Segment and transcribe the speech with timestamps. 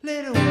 [0.00, 0.47] Little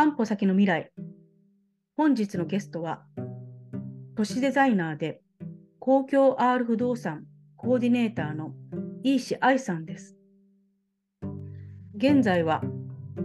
[0.00, 0.90] 散歩先の未来。
[1.94, 3.02] 本日のゲストは
[4.16, 5.20] 都市デザイナーで
[5.78, 7.26] 公共 R 不動産
[7.58, 8.54] コーディネーターの
[9.02, 10.16] 飯志愛さんです。
[11.94, 12.62] 現在は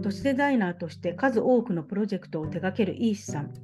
[0.02, 3.54] 都市デザイナーとして数多くのプロジェクトを手掛ける飯志さん。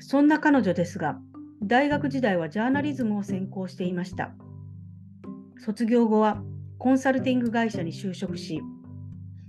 [0.00, 1.20] そんな彼女ですが
[1.62, 4.32] 大学時代はジャーナリズムを専攻していました。
[5.58, 6.42] 卒業後は
[6.78, 8.62] コンサルティング会社に就職し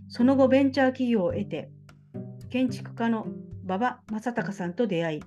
[0.10, 1.72] その後ベンチャー企業を得て
[2.50, 3.28] 建築家の
[3.64, 5.24] 馬場正隆さんと出会い、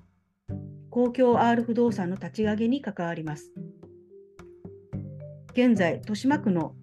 [0.89, 3.53] 公共 R 不動産の立ち上げに関わります。
[5.53, 6.75] 現在、豊島区の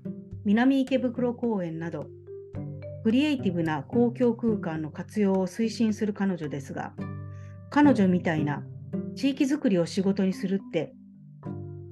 [0.47, 2.07] 南池袋公園など、
[3.05, 6.95] クリエイティブな公共空間の活用を推進する彼女ですが、
[7.69, 8.65] 彼女みたいな
[9.17, 10.95] 地域づくりを仕事にするって、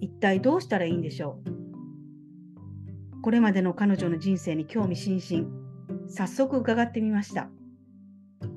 [0.00, 3.20] 一体どうしたらいいんでしょう？
[3.20, 5.46] これまでの彼女の人生に興味津々、
[6.08, 7.50] 早速伺ってみました。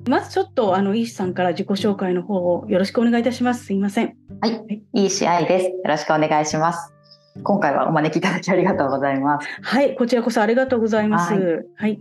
[0.08, 3.66] まずちょっとあの、イーシさんから自己紹介の方をよろしくお願いいたします。
[3.66, 4.16] すいません。
[4.40, 5.66] はい、いい試合です。
[5.66, 6.92] よろしくお願いします。
[7.42, 9.48] 今回はお招きいただきありがとうございます。
[9.62, 11.34] はい、こちらこそありがとうございます。
[11.34, 12.00] ははい。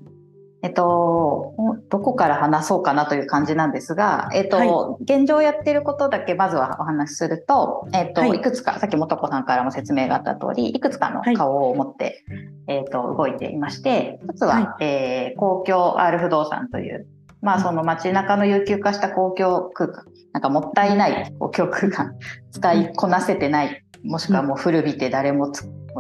[0.64, 1.56] えっと、
[1.90, 12.24] どこから話そうかなという感じなんですが、えっと、は現状やっていることだけまずはお話しすると、えっと、はいい、くつか、さっき元子さんからも説明があった通り、いくつかのはい顔を持って、
[12.68, 17.08] えっと、動いていまして、一つは、はえー公共 R 不動産という、
[17.42, 22.16] まあ、その街中の有給化した公共空間、なんかもったいない公共空間、
[22.52, 25.52] 使いこなせてない、もしくはもう古びて誰も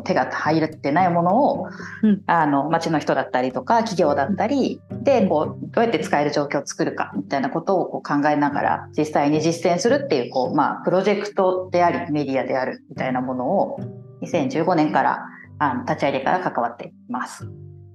[0.03, 1.67] 手が入ってないものを、
[2.03, 2.21] うん。
[2.27, 13.79] あの町の人だったりとか企業だったりでこうどうやって使える状況を作るかみたいなことをこう考えながら実際に実践するっていうこう、まあ、プロジェクトでありメディアであるみたいなものを
[14.21, 15.25] 2015年から
[15.59, 17.47] あの立ち上げから関わっています。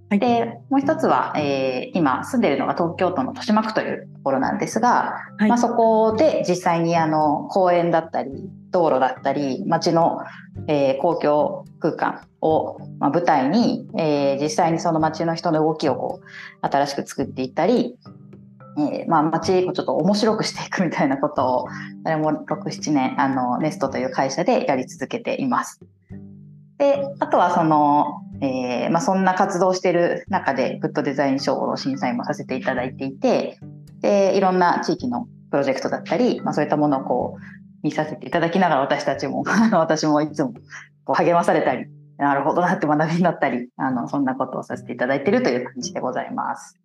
[0.09, 8.31] はいでもう一つは、えー今住んでるのが東京都の豊島区というところなんですが、はいまあ、そこで実際にあの公園だったり
[8.71, 10.19] 道路だったり街の、
[10.69, 17.97] えー公共空間を、まあ、舞台に、えー実際にその街の人の動きをこう新しく作っていったり、
[18.79, 21.69] えーまあ、街をちょっと面白くしていくみたいなことを
[22.05, 25.81] それも67年あのネストという会社でやり続けています。
[26.79, 33.59] であとはその、えーまあ、そんな活動している中でグッドデザイン賞を審査員もさせていただいていて
[34.01, 37.41] でいろんな地域のプロジェクトだったり、まあ、そういったものをこう
[37.83, 40.53] 見させていただきながら私たちも 私もいつも
[41.05, 41.87] こう励まされたり
[42.19, 46.79] なるほどなって学びになったりあのそんなことをさせていただいているという感じでございます。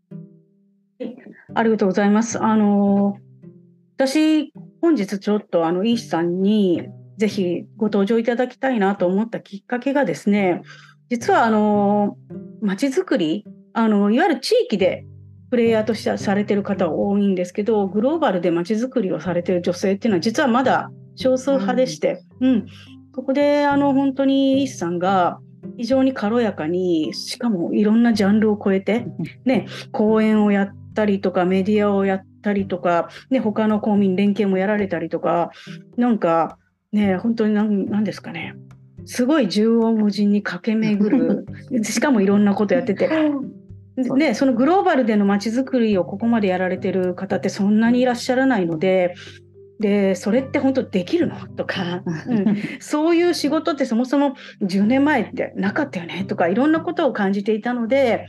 [1.56, 2.42] ありがとうございます。
[2.42, 3.18] あの
[4.04, 6.90] 私、本日ちょっとあの、イーシさんに
[7.22, 10.64] ぜひご登場いただきたいなと思ったきっかけがですね、
[11.08, 12.18] 実はあの、
[12.62, 15.06] 街づくり、あの、いわゆる地域で
[15.52, 22.66] プレイヤーとしてされてる方多いんですけど、グローバルで街づくりをされてる女性っていうのは実はまだ少数派でして、うん、
[23.14, 25.38] ここであの、本当にイさんが
[25.78, 29.06] 非常に軽やかに、しかもいろんなジャンルを超えて、
[29.46, 35.52] ね、講演をやったりとかメディアをやったりとか、ね、他の公民連携もやられたりとか
[35.98, 36.58] なんか
[36.92, 38.56] ね本当になんなんですかね。
[39.06, 41.46] すごい縦横無尽に駆け巡る。
[41.84, 43.10] しかもいろんなことやってて。
[43.98, 49.16] ね、そのグローバルでの街づくりをここまでやられてる方ってそんなにいらっしゃらないので
[49.82, 51.36] でそれって本当できるの？
[51.48, 56.24] とか、うん、そういう仕事ってそもそも10年前ってなかったよね？
[56.24, 58.28] とかいろんなことを感じていたので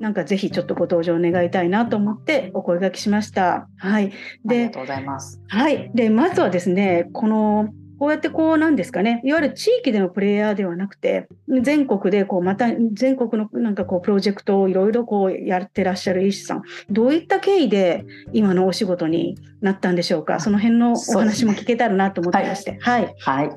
[0.00, 3.68] なんかぜひちょっとご登場願いたいなと思ってお声掛けしました。
[3.76, 4.12] はい、あり
[4.44, 5.40] でがとうございます。
[5.48, 7.68] はい、でまずはですねこの
[8.04, 9.22] こうやってこうなんですかね。
[9.24, 11.26] いわゆる地域でのプレイヤーではなくて
[11.62, 16.62] 全国でこうまた全国のなんかこうプロジェクトをいろいろこうやってらっしゃる医師さん。
[16.90, 18.04] どういった経緯で
[18.34, 20.38] 今のお仕事になったんでしょうか。
[20.38, 23.50] その辺のお話も聞けたらなと思ってまして、はい、はい。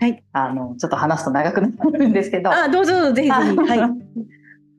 [0.00, 0.22] はい。
[0.34, 2.52] あの、ちょっと話すと長くなるんですけど。
[2.52, 3.12] あどうぞどうぞ。
[3.14, 3.56] ぜひぜひ。
[3.56, 3.90] はい。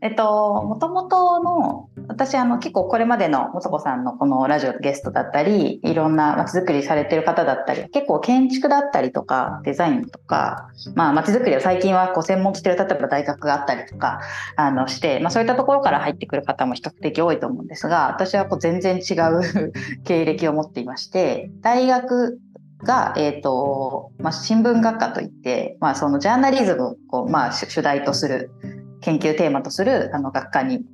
[0.06, 14.20] えっと、もともとの、私、あの、結構これまでのもとこさんのこのラジオゲストだったり、いろんな街づくりされてる方だったり、結構建築だったりとか、デザインとか、まあ、街づくりを最近はこう専門してる、例えば大学があったりとか、
[14.56, 19.74] あの、して、まあ、そういったところから入ってくる方も比較的多いと思うんですが、私はこう全然違う
[20.06, 22.38] 経歴を持っていまして、大学
[22.84, 28.52] が、えっ、と、まあ、新聞学科といって、まあ、そのジャーナリズムをこう、まあ、主題とする、
[29.02, 30.86] 研究テーマとするあの学科に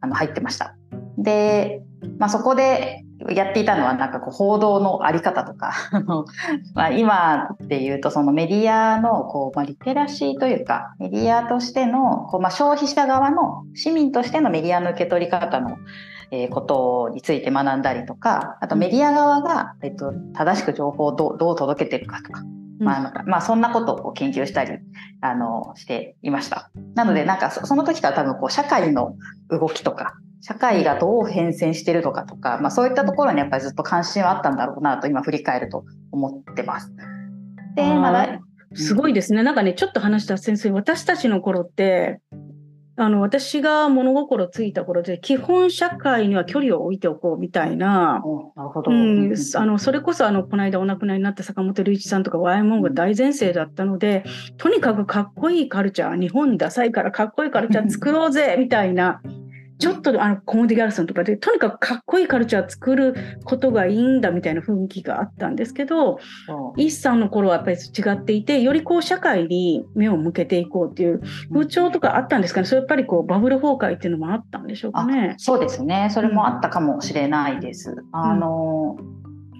[0.00, 0.76] あの入ってました。
[1.18, 1.82] で、
[2.18, 5.72] まあ、そこでやっていたのはなんかこう報道のあり方とか
[6.74, 15.76] まあ今っていうとそのメディアのこう、まあ、リテラシーというかメディアとしてのこう、まあ、消費者側の市民としてのメディアの受け取り方の、
[16.30, 22.42] えことについて学んだりとかあとメディア側が、えっと、正しく情報をどうどう届けてるかとか
[22.78, 24.78] まあなんかまあ、そんなことを研究したり
[25.20, 26.70] あのしていました。
[26.94, 29.16] なのでなんかそその時から多分こう社会の
[29.48, 36.92] 動きとか社会がどう変遷してるのかとか、まあ、そういったところにやっぱりずっと関心はあったんだろうなと今振り返ると思ってます。
[37.76, 38.40] で、まあだい
[38.76, 39.42] すごいですね。
[39.42, 42.20] なんかね、ちょっと話した先生、私たちの頃って、
[42.96, 48.92] あの、私が物心ついた頃で、基本社会には距離を置いておこうみたいな、おなるほど。
[48.92, 54.24] うん、あの、それこそあの、この間お亡くなりになった坂本龍一さんとかワイモンが大前提だったので、
[54.58, 59.20] とにかくかっこいいカルチャー、日本ダサいからかっこいいカルチャー作ろうぜみたいな、
[59.84, 63.14] ちょっとあの、コモディ・ギャルソンとかで、とにかくかっこいいカルチャー作る
[63.44, 71.20] ことがいいんだみたいな雰囲気があったんですけど、そうイースさんの頃はやっぱり違っていて、よりこう社会に目を向けていこうっていう
[71.52, 72.66] 風潮とかあったんですかね。
[72.66, 75.34] それやっぱりこうバブル崩壊っていうのもあったんでしょうかね。
[75.36, 76.08] そうですね。
[76.10, 77.94] それもあったかもしれないです。
[78.12, 78.96] あの、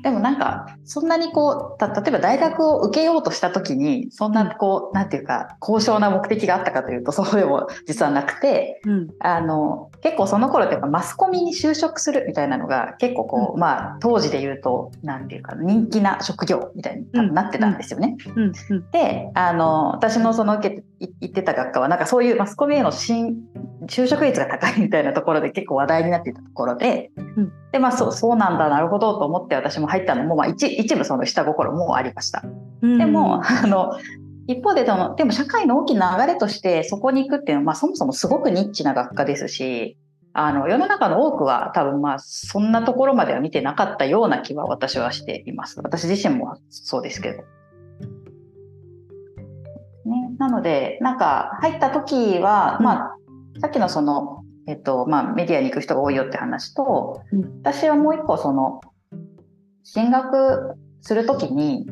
[0.05, 9.09] でもなんか、そんなにこう、た例えば大学を受けようとした時に、そんなこう、なんていうか、高尚な目的があったかというと、そうでも実はなくて、うん。
[9.19, 18.19] あの、結構その頃ってやっぱマスコミに就職するみたいなのが結構こう、まあ当時で言うと、なんていうか、人気な職業みたいになってたんですよね。
[18.37, 18.53] うん。
[18.69, 18.91] うん。
[18.91, 23.37] で、あの、私のその受け行ってた学科は、なんかそういうマスコミへの新、
[23.87, 32.45] 就職率が高いみたいなところで結構話題になっていたところで、うんで、まあそう、そうなんだ、なるほどと思って私も入ったのも、まあ一一部その下心もありました。
[32.83, 33.99] うんでも、あの、
[34.47, 39.99] 一方でその、でも社会の大きな流れとしてそこに行くっていうのは、まあそもそもすごくニッチな学科ですし、
[40.33, 45.81] あの、世の中の多くは多分まあそんなところまでは見てなかったような気は私はしています。
[45.83, 47.45] 私自身もそうですけど。
[50.35, 52.85] ね、なので、なんか入った時は、うん。
[52.85, 53.17] まあ、
[53.61, 57.61] さっきのその、えっと、まあメディアに行く人が多いよって話と、うん。
[57.63, 58.81] 私はもう一個その、
[59.83, 61.87] 進学するときに、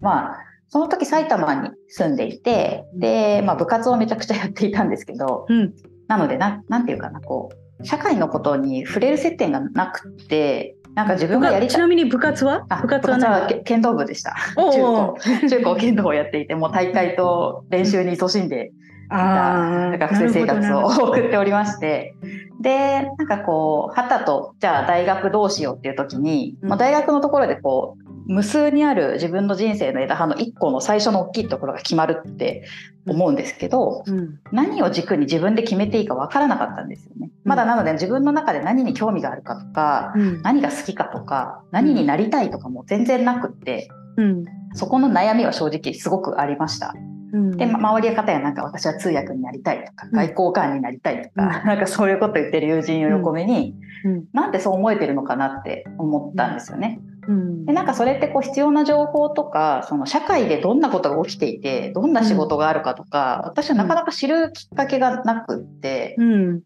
[0.00, 5.74] まあ、その時埼玉に住んでいて、で、まあ部活をめちゃくちゃやっていたんですけど、うん。
[6.08, 7.50] なのでな、なんていうかな、こ
[7.80, 11.74] う、社会のことに触れる接点がなくって、なんか自分がやりたい。
[11.76, 12.66] ちなみに部活は？
[12.68, 14.36] あ部活は何部活はけ剣道部でした。
[14.56, 15.16] 中高、
[15.48, 18.72] 中高剣道をやっていて、もう大会と練習に勤しんで
[19.08, 22.14] ああ、学生生活を送っておりまして、
[22.60, 26.68] で、なんかこう、はたと、じゃあ大学どうしようっていう時に、うん。
[26.68, 32.64] まあ、大学のところでこう、無数にある自分の人生の枝葉の一個の最初の大きいところが決まるって
[33.06, 34.38] 思うんですけど、うん。
[34.52, 37.30] 何を軸に自分で決めていいか分からなかったんですよね。
[37.44, 40.42] まだなので自分の中で何に興味があるかとか、うん。
[40.42, 44.44] 何が好きかとか、何になりたいとかも全然なくって、うん。
[44.74, 46.94] そこの悩みは正直すごくありました。
[47.32, 47.56] うん。
[47.56, 54.24] で、ま周りの方やなんか私は通訳になりたいとか、うん外交官になりたいとか、うんなんかそういうこと言ってる友人を横目に、うん。
[54.32, 57.00] なんでそう思えてるのかなって思ったんですよね。
[57.28, 57.66] うん。
[57.66, 66.62] で、なんかそれってこう必要な情報とか、その社会でどんなことが起きていて、どんな仕事があるかとか、私はなかなか知るきっかけがなくって、うん。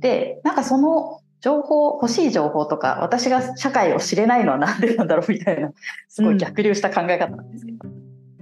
[0.00, 5.72] で、なんかその情報、欲しい情報とか、私が社会を知れないのはなんでなんだろうみたいな、
[6.08, 7.78] すごい逆流した考え方なんですけど。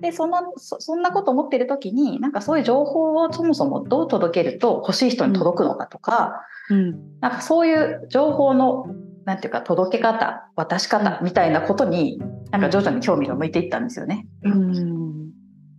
[0.00, 7.21] で、その、そそんなこと思ってる時に、なんかそういう情報をそもそもどう届けると欲しい人に届くのかとか、うん。
[7.21, 8.87] なんかそういう情報の、
[9.25, 12.19] なんていうか届け方、渡し方みたいなことに、
[12.50, 14.26] なんか徐々に興味が向いていったんですよね。
[14.43, 15.31] うん。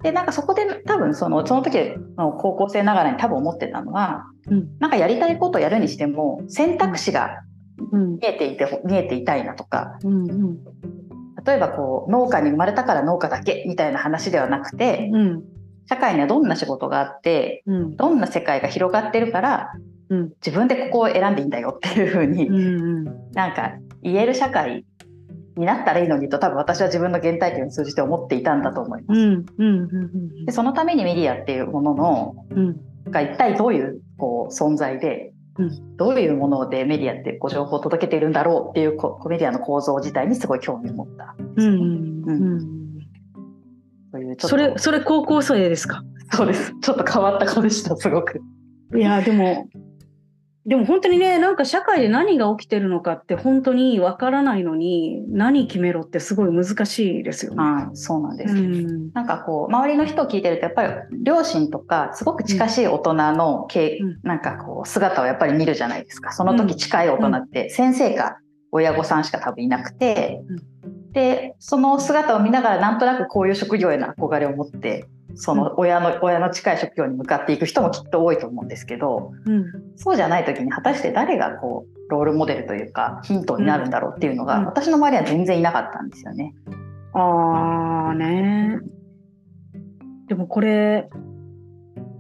[0.01, 1.77] で、なんかそこで多分その、その時
[2.17, 7.43] の高校生ながらに多分思ってたのは、うんなんかやりたいことをやるにしても、選択肢が
[7.91, 8.13] うん。
[8.15, 10.63] 見えていて、見えていたいなとか、うん。
[11.45, 15.43] 例えばこう、農家に生まれたから農家だけみたいな話ではなくて、うん。
[15.87, 17.95] 社会にはどんな仕事があって、うん。
[17.95, 19.73] どんな世界が広がってるから、
[20.09, 23.03] うん自分でここを選んでいいんだよっていうふうに、うん。
[23.33, 24.85] なんか言える社会
[25.55, 29.19] になったらいいのにと多分私は自分の原体験を通じて思っていたんだと思います。
[29.19, 29.45] うん。
[29.57, 29.65] うん。
[29.65, 29.71] う
[30.41, 30.45] ん。
[30.45, 32.79] でそのためにメディアっていうもののうん。
[33.11, 41.35] が一体どういうこう存在で、うんどういうものでメディアってこう情報を届けているんだろうっていうこうメディアの構造自体にすごい興味を持った
[44.47, 46.01] それそれ高校生ですか？
[46.31, 48.41] そうですちょっと変わった子でしたすごく。
[48.95, 49.67] いやでも
[50.65, 57.57] でも本当にねなんか社会で何が起きてるのかって本当にわからないのに何決めろってすごい難しいですよね。
[57.61, 58.55] はい、そうなんです。
[58.55, 59.11] うん。
[59.11, 60.89] なんかこう周りの人を聞いてるとやっぱり
[61.21, 64.19] 両親とかすごく近しい大人のけ、うん。
[64.23, 66.31] なんかこう姿をやっぱり見るじゃないですか。
[66.31, 68.37] その時近い大人って先生か
[68.71, 70.41] 親御さんしか多分いなくて、
[71.11, 86.55] でその姿を見ながらなんとなくこういう職業への憧れを持ってその親の親の近い職業に向かっていく人もきっと多いと思うんですけどうんそうじゃない時に果たして誰がこうロールモデルというかヒントになるんだろうっていうのが、うん私の周りは全然いなかったんですよね。
[87.13, 88.79] ああね。
[90.27, 91.09] でもこれ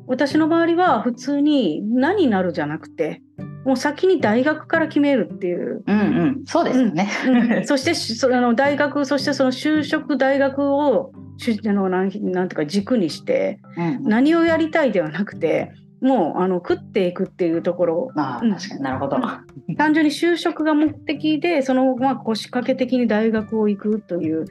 [0.07, 3.21] 私の周りは普通に何になるじゃなくて
[3.65, 5.83] もう先に大学から決めるっていう。
[5.85, 6.03] うんう
[6.41, 7.09] ん、そうですよね。
[7.27, 19.17] うんそしてしそあの大学そしてその就職大学をしあのなんなんていうか軸にしてうん何をやりたいではなくてもうあの食っていくっていうところああうん確かになるほど。
[19.77, 24.45] 単純に就職が目的でそのまあ腰掛け的に大学を行くという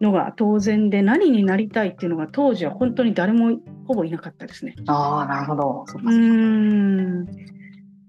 [0.00, 4.74] のが当然で何になりたいっていうのが当時は本当に誰もほぼいなかったですね。
[4.86, 5.84] ああなるほど。
[5.86, 7.26] そうん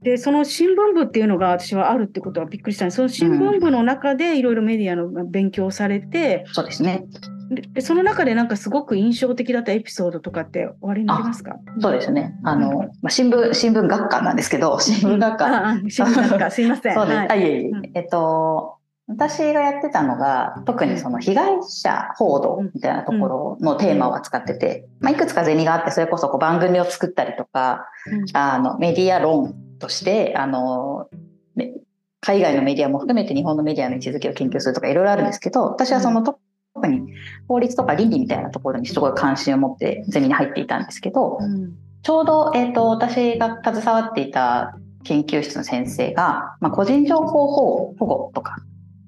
[0.06, 7.06] でその新聞部っていうのが私はあるってことはびっくりしたんですその新聞部の中でいろいろメディアの勉強をされて、そうですね。
[7.50, 11.56] ででその中でなんかすごく印象的だったエピソードとかっておありになりますか？
[11.80, 12.36] そうですね。
[12.44, 15.46] あの、まあ、新聞新聞学科なんですけど、新聞学科。
[15.48, 16.94] ああ新聞学科すいません。
[16.94, 17.18] そうです。
[17.18, 18.76] はいあいえいえうんえっと。
[19.08, 29.54] 私がやってたのが特にその被害者報道みたいなところのテーマを扱ってて、まあ、いくつかゼミがあってそれこそこう番組を作ったりとかうんあのメディア論
[29.86, 31.08] としてあの、
[31.56, 31.74] ね
[32.22, 36.40] 海外のメディアも含めて日本のメディアの位置づけを研究するとかいろいろあるんですけど私はその特
[36.88, 37.14] に
[37.48, 41.76] 法律とか倫理みたいなところにすごい関心を持ってゼミに入っていたんですけどうん。
[42.02, 48.56] ちょうど、えー、と私が携わっていた研究室の先生が、まあ、個人情報保護とか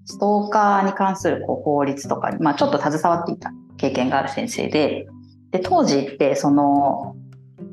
[0.06, 5.08] ストーカーに関するこう法律とかに、まあ、ちょっと携わっていた経験がある先生で
[5.52, 7.16] で当時ってその、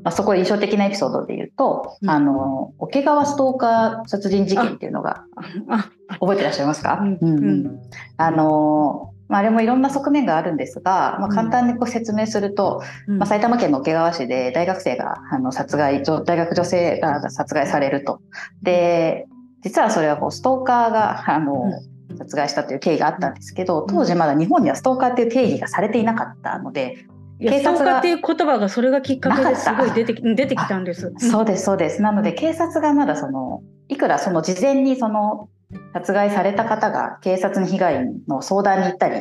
[0.05, 2.09] まあ、そこで印象的なエピソードで言うと、うん。
[2.09, 5.25] あの桶川ストーカー殺人事件っていうのが
[5.67, 7.81] あ覚えてらっしゃいますか、うんうんうん。
[8.15, 13.17] あのまあ、あれもいろんな側面があるんですが、まあ、簡単にこう説明すると、うん。
[13.17, 18.21] まあ、埼玉県の桶川市で大学生があの殺害女大学女性が殺害されると。
[18.61, 19.25] で
[19.63, 21.71] 実はそれはこうストーカーがあの、
[22.19, 27.07] 殺害したという経緯があったんですけど当時まだ日本にはストーカーっていう定義がされていなかったので、
[27.39, 31.13] 警察がっていう言葉がそれがきっかけですごい出てき出てきたんです。
[31.17, 35.49] そうですそうですなので警察がまだそのいくらその事前にその
[35.93, 39.15] 殺害された方が警察に被害の相談に行ったり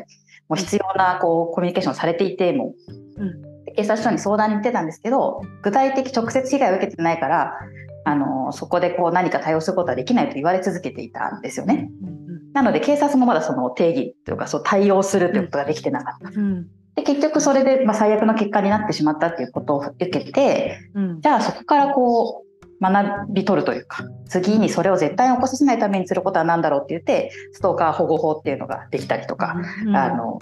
[0.49, 2.75] もう必要なこうコミュニケーションされていても、
[3.17, 7.59] うん警察署に相談に行ってたんですけど具体的直接被害を受けてないから
[8.05, 11.91] あのそこでこう何か対応することはできないと言われ続けていたんですよね。
[12.03, 16.41] うんなので警察もまだその定義というかそう対応するということができてなかった。
[16.41, 21.21] うんで結局それでまあ最悪の結果になってしまったっていうことを受けてうん。
[21.21, 22.45] じゃあそこからこう
[22.81, 29.97] 学び取るというか次にそれを絶対に起こさせないためにすることは何だろうって言ってストーカー保護法っていうのができたりとか、うん。
[29.97, 30.39] あの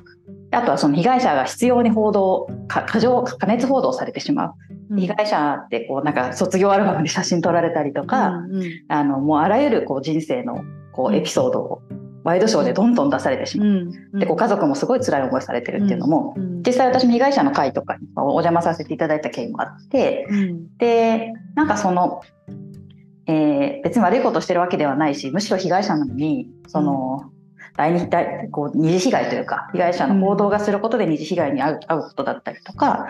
[0.51, 4.53] あとはその被害者が必要に報道か過剰過熱報道されてしまう。
[4.91, 5.01] うん。
[5.01, 8.71] 被害者ってこうなんか卒業アルバムで写真撮られたりとか、うんうん。
[8.89, 11.83] あのもうあらゆるこう人生のこうエピソードを
[12.25, 13.69] ワイドショーでどんどん出されてしまう。
[13.69, 14.19] うん。
[14.19, 16.63] でご家族もすごい辛い思いされてるっていうのも、うん。
[16.63, 20.77] 実際私も被害者の会とかにお邪魔させていただいた経緯もあってうん。
[20.79, 22.23] でなんかその、
[23.27, 27.31] えー別に悪いことしてるわけではないしむしろ被害者なのにその、
[27.77, 33.09] 第二第こう二次被害というか被害者の報道がすることで二次被害に遭う遭うことだったりとか、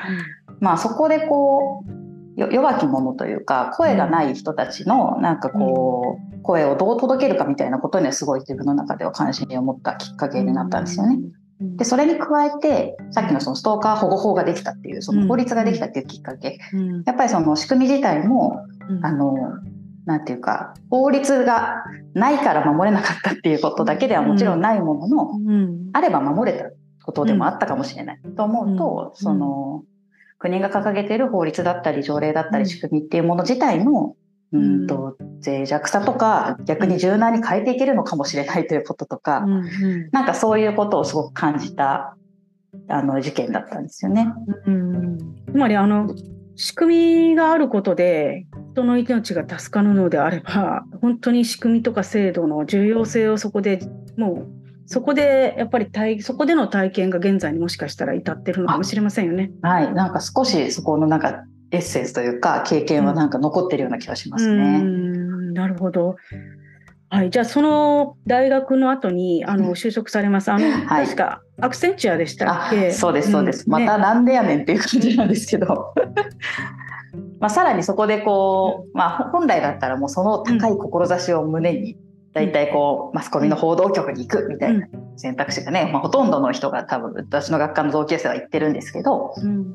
[0.61, 2.02] まあ、そこでこうよ
[2.37, 11.19] 弱き者というか声がない人たちのなんかこう、声をどう届けるかみたいなことにはすごい自分の中では関心を持ったきっかけになったんですよね。
[11.61, 11.77] うん。
[11.77, 17.03] でそれに加えてさっきのそのストーカー保護法ができたっていうその法律ができたっていうきっかけ、うん。
[17.05, 19.07] やっぱりその仕組み自体もうん。
[19.07, 19.35] あの
[20.05, 21.85] なんていうか法律が
[22.15, 25.91] ないから守れなかったっていうことだけではもちろんないものの、うん。
[25.93, 26.71] あれば守れた
[27.05, 29.17] ことでもあったかもしれない、と思うと、うん。
[29.17, 29.85] その
[30.43, 32.65] 国が掲げている法律だったり条例だったうん。
[32.65, 34.17] り仕組みっていうもの自体の、
[34.53, 40.09] うん、と脆弱さとか逆に柔軟に変えていけるのかもしれないということとか、うんうん。
[40.11, 42.17] なんかそういうことをすごく感じた
[42.89, 44.33] あの事件だったんですよね。
[44.67, 45.19] うん。
[45.47, 46.13] つまりあの
[46.57, 53.81] 仕組みがあることで人の命が助かるのであれば本当に仕組みとか制度の重要性をそこで
[54.17, 54.62] もう
[54.93, 59.51] そこでやっぱり体そこでの体験が現在にもしかしたら至ってるのかもしれませんよね。
[59.63, 64.81] はい、なんか少しそこのなんかエッセンスというか経験はなんか残ってるような気がしますね。
[64.81, 66.17] んなるほど。
[67.09, 70.51] はい、じゃあその大学の後にあの就職されます。
[70.51, 72.93] あの、はい確かアクセンチュアでしたあっけ？
[72.93, 75.95] そうですそうです、んねまたなんでやねんっていう感じなんですけど
[77.41, 81.97] まあさらにそこでこう、まあ、ほ本来だったらもうその高い志を胸に
[82.33, 84.87] 大体こうマスコミの報道局に行くみたいな。
[85.17, 89.35] 選択肢がね、まあ、ほとんどの人が多分私の学科の同級生は言ってるんですけど。
[89.37, 89.67] うん。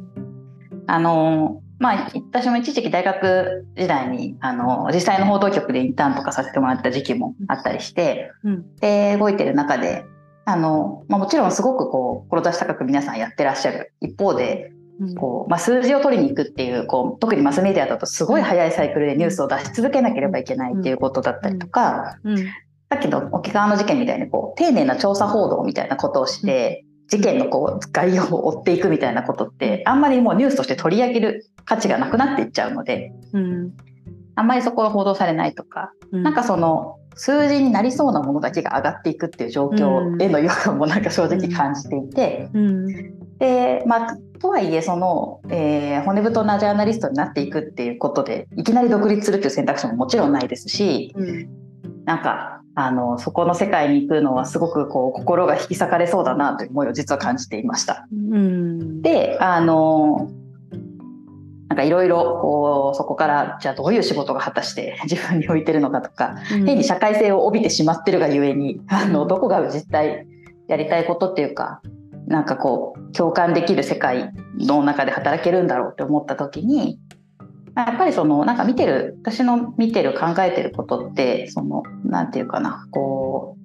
[0.89, 8.75] あのまあ私も一時期大学時代にあの実際の報道局でインターンとかさせてもらった時期もあったりしてうん。
[8.77, 10.05] で動いてる中で
[10.45, 14.76] あの、まあ、もちろんすごくこう志高く皆さんやってらっしゃる一方でうん
[15.15, 22.37] こう、まあ、数字を取りに行くっていうこう特にマスメディアだとすごい速いサイクルでニュースを出し続けなければいけないっていうことだったりとか、うん。
[22.89, 33.73] さっきの沖縄の事件みたいにこう丁寧な調査報道みたいなことをして、事件のこう概要を追っていくみたいなことってあんまりもうニュースとして取り上げる価値がなくなっていっちゃうのでうん。
[34.35, 42.49] あんまりそこが報道されないとか、うんなんかその数字になりそうなものだけが上がっていくっていう状況への違和感もなんか正直感じていて。
[42.53, 51.49] うんでまあ、とはいえその、えー骨太なジャーナリストになっていくっていうことでいきなり独立するっていう選択肢ももちろんないですしうん。
[52.05, 58.07] なんかあのそこの世界に行くのはすごくこう心が引き裂かれそうだなという思いを実は感じていました。
[58.11, 59.01] うん。
[59.01, 60.29] であの
[61.67, 66.65] なんかいろいろこうそこからじゃあどういう仕事が果たして 自分に向いてるのかとかうん。
[66.65, 70.27] 変に社会性を帯びてしまってるがゆえにあのどこが実態
[70.67, 71.81] やりたいことっていうか
[72.27, 76.99] なんかこう共感できる世界の中で働けるんだろうって思った時に
[77.73, 83.57] まあやっぱりそのなんか見てる私の見てる考えてることってそのなんていうかなこ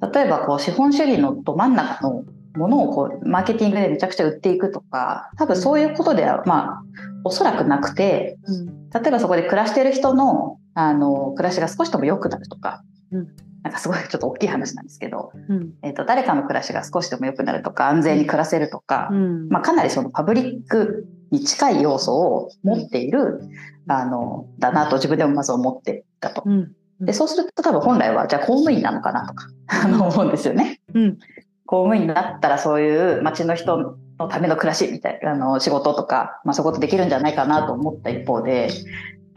[0.00, 2.24] う例えばこう資本主義のど真ん中の
[2.56, 6.82] ものをこうマーケティングでめちゃくちゃ売っていくとか多分そういうことではまあ
[7.24, 8.78] おそらくなくてうん。
[8.90, 12.82] 例えばそこで暮らしてる人のあの暮らしが少しでも良くなるとか、
[13.12, 15.72] うんなんかすごいちょっと大きい話なんですけど、うん。
[15.82, 19.48] えー、と誰かの暮らしが少しでも良くなるとか安全に暮らせるとか、うん。
[19.48, 23.40] まあ、かなりそのパブリックに近い要素を持っている、
[23.88, 26.42] あのだなと自分でもまず思っていたと。
[26.46, 26.72] うん。
[27.00, 29.46] でそうすると多分本来はじゃあ公務員なのかなとか
[29.86, 30.80] 思うんですよね。
[30.94, 31.18] うん。
[31.66, 38.70] 公務員だったらそういう町の人のための暮らしみたいなあの仕事とか、まあ、そういうことできるんじゃないかなと思った一方で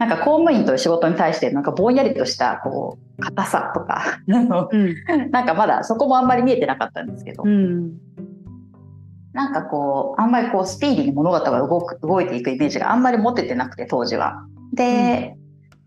[0.02, 4.18] なんか公務員という仕事に対してなんかぼんやりとしたこう硬さとか。
[4.26, 7.92] なんかまだそこもあんまり見えてなかったんですけど、うん。
[9.32, 14.44] なんかこうあんまりこうスピーディーに物事が動く動いていくイメージがあんまり持ててなくて当時は。
[14.74, 15.36] で、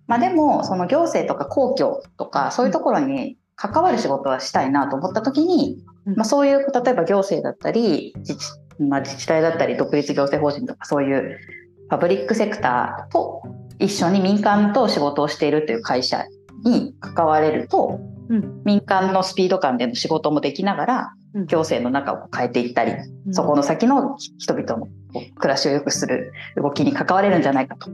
[0.07, 6.15] まあ、でもその行政とか公共とかそういうところに関わる仕事はしたいなと思った時に、うん。
[6.15, 8.47] まあ、そういう例えば行政だったり自治,、
[8.79, 11.37] まあ、自治体だったり独立行政法人とかそういう
[11.89, 13.43] パブリックセクターと
[13.79, 16.25] 一緒に民間と仕事をしているという会社
[16.63, 18.63] に関われると、うん。
[18.63, 21.45] 民間のスピード感での仕事もできながらうん。
[21.47, 22.93] 行政の中を変えていったり、
[23.31, 24.87] そこの先の人々の
[25.35, 27.89] 暮らしを良くする動きに関われるんじゃないかと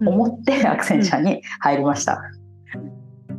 [0.00, 2.22] 思ってアクセンチャーに入りました。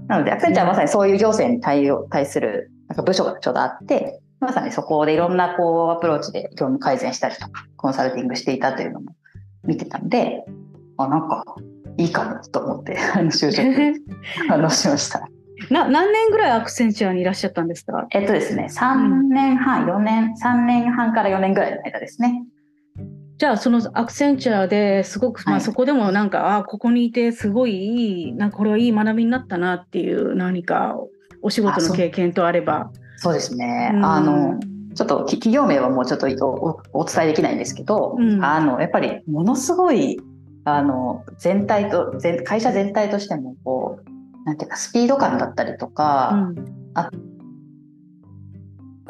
[0.08, 9.16] なのでアクセンチャーはまさにそういう行政に対応対するなんか部署がちょうどあってまさにそこでいろんなこうアプローチで業務改善したりとかコンサルティングしていたというのも
[9.64, 10.44] 見てたので
[10.98, 11.44] あなんか
[12.00, 13.68] いいかもと思ってあの就職
[14.50, 15.28] あのしました。
[15.70, 18.08] な何年ぐらいアクセンチュアにいらっしゃったんですか？
[18.12, 22.46] えっとですね3年半4年3年半から4年ぐらいの間ですね。
[23.38, 30.98] じゃあそのアクセンチュアですごく、まあ、はいそこでもなんかあここにいてすごいいいなんかこれはいい学びになったなっていう何か
[31.42, 32.92] お仕事の経験とあれば。
[33.18, 33.92] そうですね。
[33.94, 34.60] うんあの
[34.96, 36.26] ちょっとき企業名はもうちょっと
[36.92, 40.20] お伝えできないんですけど、うんあのやっぱりものすごい
[40.66, 46.56] あの全体と全会社全体としてもこうなんていうかスピード感だったりとうか、ん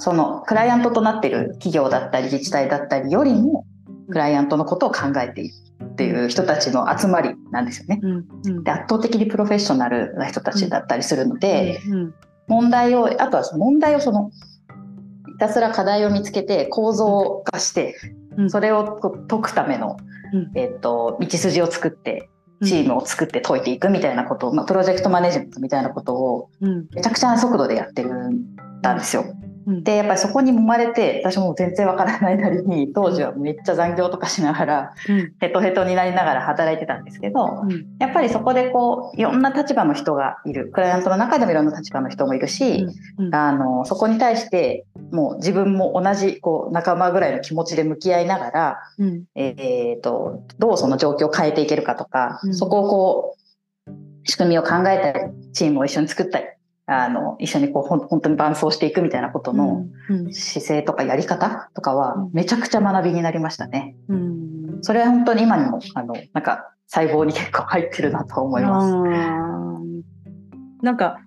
[0.01, 3.65] そのクライアントとなっている企業だったり自治体だったりよりも
[4.09, 7.99] クライアントのことを考えているっていう人たちの集まりなんですよね。
[8.01, 8.25] うん。
[8.45, 8.63] うん。
[8.63, 12.13] で圧倒的にプロフェッショナルな人たちだったりするので、うん
[12.47, 17.95] 問題をあとはその問題をそのひたすら課題を見つけて構造化して、
[18.37, 18.49] うん。
[18.49, 20.18] それを解くための、うん
[20.55, 22.29] えっと道筋を作って
[22.61, 22.67] うん。
[22.67, 26.87] チームを作って解いていくみたいなことを、まあ、プロジェクトマネジメントみたいなことをうん。
[26.93, 29.23] めちゃくちゃな速度でやってるんですよ。
[29.69, 29.83] うん。
[29.83, 35.33] でやっぱりそこに揉まれて私も全然わからないなりに当時はめっちゃ残業とかしながらうん。
[35.39, 37.85] ヘトヘトになりながら働いてたんですけどうん。
[37.99, 40.69] やっぱりそこでこういろんな立場の人がいる。
[40.71, 42.85] クライアントの中でもいろんな立場の人もいるし、
[43.17, 43.35] うん。
[43.35, 49.23] あのそこに対してもう自分も同じこう仲間ぐらいの気持ちで向き合いながら、うん。
[49.35, 52.53] えー、とどうその状況を変えていけるかとか、うん。
[52.55, 53.39] そこをこう
[54.23, 55.19] 仕組みを考えたり
[55.53, 56.45] チームを一緒に作ったり
[56.91, 60.33] あの一緒にこうほん本当に伴走していくみたいなことのうん。
[60.33, 62.31] 姿勢とかやり方とかはうん。
[62.33, 63.95] めちゃくちゃ学びになりましたね。
[64.07, 64.79] うん。
[64.81, 68.93] それは本当に今にもあのなんか細胞に結構入ってるなと思います。
[70.81, 71.19] なんか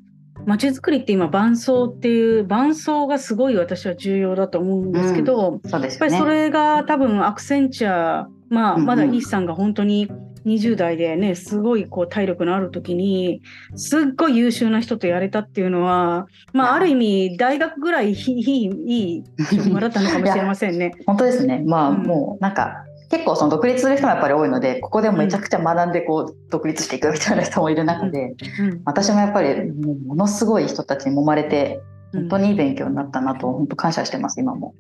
[0.46, 6.12] 街づくりって今伴走っていう伴走がすごい私は重要だと思うんですけど、そうですよね。
[6.16, 8.86] やっぱりそれが多分アクセンチャー、まあ、うんうん。
[8.86, 10.10] まだイースさんが本当に
[10.46, 13.42] 20代でねすごいこう体力のある時に
[13.76, 19.24] すっごい優秀な人とやれたっていうのは、まあ、ある意味大学ぐらいいいいいい
[19.56, 20.92] 職場だったのかもしれませんね。
[21.06, 21.62] 本当ですね。
[21.66, 31.80] まあ、うんもうなんか結構その独立する人もやっぱり多いのでここでもめちゃくちゃ学んでこう独立していくみたいな人もいる中で、うん私もやっぱりもうものすごい人たちに揉まれて
[32.12, 34.74] うん本当にいい勉強になったなと本当感謝してます今も。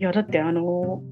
[0.00, 1.02] いやだってあの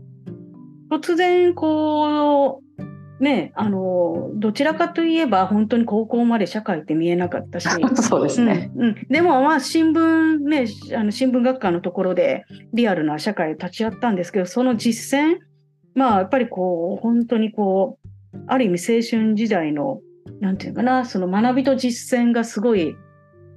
[0.98, 7.68] 突然こうねあのどちらかといえば本当に高校まで社会って見えなかったし。
[8.02, 8.70] そうですね。
[8.74, 15.38] うんうん、でもまあ新聞ねあの新聞学科のところでリアルな社会を立ち会ったんですけどその実践
[15.94, 17.98] まあやっぱりこう本当にこ
[18.34, 20.00] うある意味青春時代の
[20.40, 22.96] なんていうのかなその学びと実践がすごい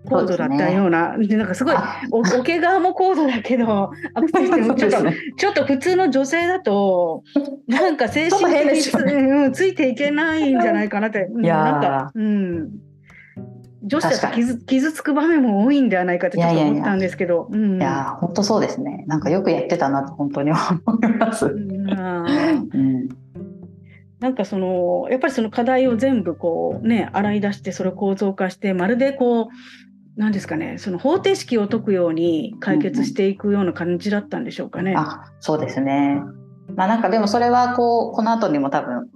[0.05, 3.91] 高度だったようなでなんかすごいあお桶側も高度だけど
[4.77, 5.15] ちょっとね。
[5.37, 7.23] ちょっと普通の女性だと、
[7.67, 11.27] なんか精神的につ,、うん、ついていけないんじゃないかなって。
[11.31, 12.69] うんいやーなんか、うん。
[13.83, 17.47] 女子だと傷傷つく場面も多いんではないかってちょっと思ったんですけど。
[17.51, 19.05] うんいやー本当そうですね。
[19.07, 21.53] なんかよくやってたなと本当に思います。
[24.19, 29.45] なんかそのやっぱりその課題を全部こうね洗い出してそれを構造化してまるでこう
[30.17, 34.93] なんですかねその方程式を解くように解決していくような感じだったんでしょうかね。
[34.97, 36.21] あそうですね。
[36.75, 39.09] まあなんかでもそれはこうこの後にも多分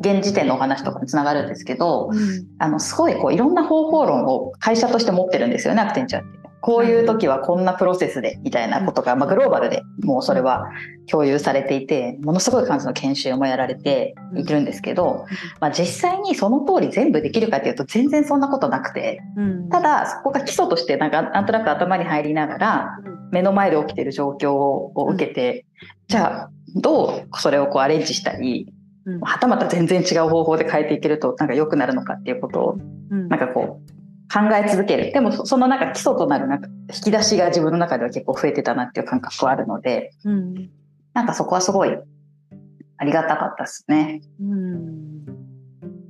[0.00, 6.39] 現時点のお話とかにつながるんですけど、うんあのすごいこういろんな方法論を会社として持ってるんですよねアクテンチャーって。
[6.60, 10.70] こういう時はこんなプロセスでみたいなことが、まあ、グローバルでもうそれは
[11.08, 15.26] 共有されていてものすごい数の研修もやられているんですけど、
[15.60, 19.68] まあ、実際にその通り全部できるかっていうと全然そんなことなくてうん。
[19.70, 22.98] ただそこが基礎としてなんかなんとなく頭に入りながら
[23.32, 25.64] 目の前で起きてる状況を受けて、
[26.08, 28.72] じゃあどうそれをこうアレンジしたり
[29.06, 29.20] うん。
[29.20, 32.78] はたまた全然違う方法で変えていけるとなんか良くなるのかっていうことを
[33.10, 33.28] うん。
[33.28, 33.99] なんかこう
[34.32, 35.12] 考え続ける。
[35.12, 40.70] でもそそのなんか基礎となるなんか引き出しが自分の中では結構増えてたなっていう感覚はあるのでうん。
[41.12, 41.98] なんかそこはすごい
[42.96, 44.20] ありがたかったですね。
[44.40, 45.50] うん。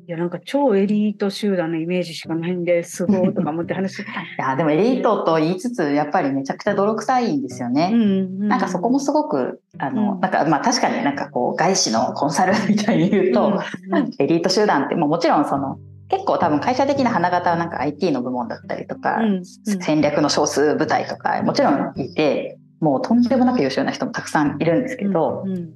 [0.06, 4.04] いやなんか超エリート集団のイメージしかないんですごいとか思って話、 い
[4.38, 7.90] やでもエリートと言いつつやっぱりめちゃくちゃ泥臭いんですよね。
[7.90, 10.20] んなんかそこもすごくあの、うん。
[10.20, 13.52] なんかまあ確かになんかこう外資のコンサルみたいに言うと、
[13.92, 15.78] うん エリート集団ってもちろんその
[16.10, 19.44] 結構多分会社的な花形はなんか IT の部門だったりとか、うんうん。
[19.44, 25.70] 戦略の少数部隊とかもちろんいてもうとんでもなく優秀な人もたくさんいるんですけど、うん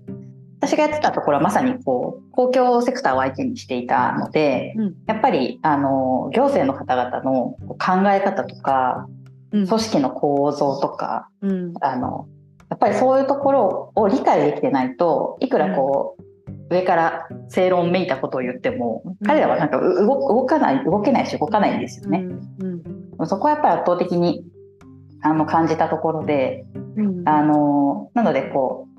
[0.60, 4.94] 私がやってたところはまさにこう公共セクターを相手にしていたので、うん。
[5.06, 9.06] やっぱりあの行政の方々の考え方とか
[9.52, 9.66] うん。
[9.66, 11.74] 組織の構造とかうん。
[11.82, 12.26] あの
[12.70, 16.23] やっぱりそういうところを理解できてないといくらこう、
[16.74, 22.26] 上から正論めいたことを言っても彼らはなんかう動動かない動けないし動かないんですよね。
[22.60, 22.82] うん
[23.26, 24.44] そこはやっぱり圧倒的に
[25.22, 27.28] あの感じたところでうん。
[27.28, 28.94] あのなのでこう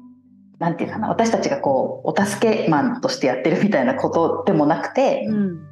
[0.60, 5.66] なんていうかな私たちがこうお助けマンとしてやってるみたいなことでもなくて、うん。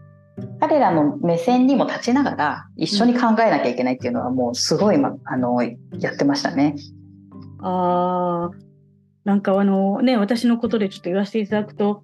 [0.60, 6.76] 彼らの目線にも立ちながら一緒に考えなきゃいけないっていうのはもうすごい、ま、あのやってましたね。
[7.62, 8.63] あー
[9.24, 12.04] なんかあのね私のことでちょっと言わせていただくと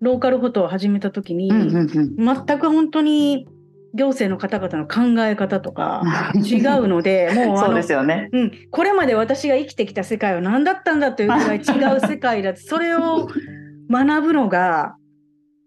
[0.00, 3.48] ローカルフォトを始めた時に、うんうんうん全く本当に
[3.94, 6.02] 行政の方々の考え方とか
[6.36, 8.28] 違うのでもうあそうのですよね。
[8.32, 13.28] うん、これまで私が生きてきた世界は何だったんだというぐらい違う世界だそれを
[13.90, 14.97] 学ぶのが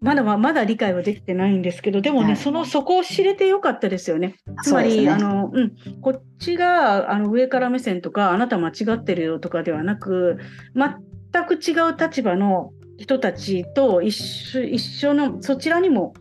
[0.02, 2.36] まだままだ理解はできてないんですけどでもね、はい。
[2.36, 4.36] そのそこを知れてよかったですよね。
[4.62, 5.10] つまり、ね。
[5.10, 10.38] あのうん、こっちがあの上から目線とかあなた間違ってるよとかではなく
[10.74, 16.14] 全く違う立場の人たちと一緒一緒のそちらにも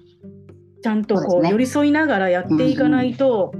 [0.83, 3.51] ちゃんとこう寄り添いながらやっていかないと、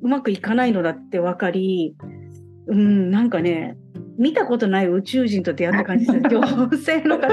[0.00, 1.96] うまくいかないのだって分かり
[2.68, 3.76] うん、なんかね、
[4.18, 6.18] 見たことない宇宙人と出会った感じです。
[6.28, 7.28] 行政の方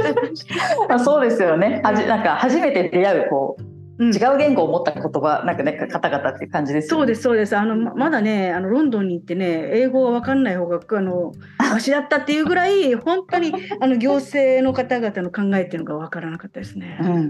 [0.93, 1.81] あ、そうですよね。
[1.83, 3.63] はじなんか初めて出会うこう
[3.97, 6.99] うん違う言語を持った言葉なんかね方々っていう感じですよね。
[6.99, 7.55] そうです、そうです。
[7.55, 16.99] あの、ままだね、あの、ロンドンに行ってね、英語がわかんない方が、あの、 マシだったっていうぐらい、本当に、あの、行政の方々の考えっていうのがわからなかったですね。
[17.01, 17.25] うんうん。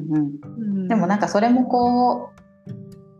[0.58, 2.45] うんでもなんかそれもこう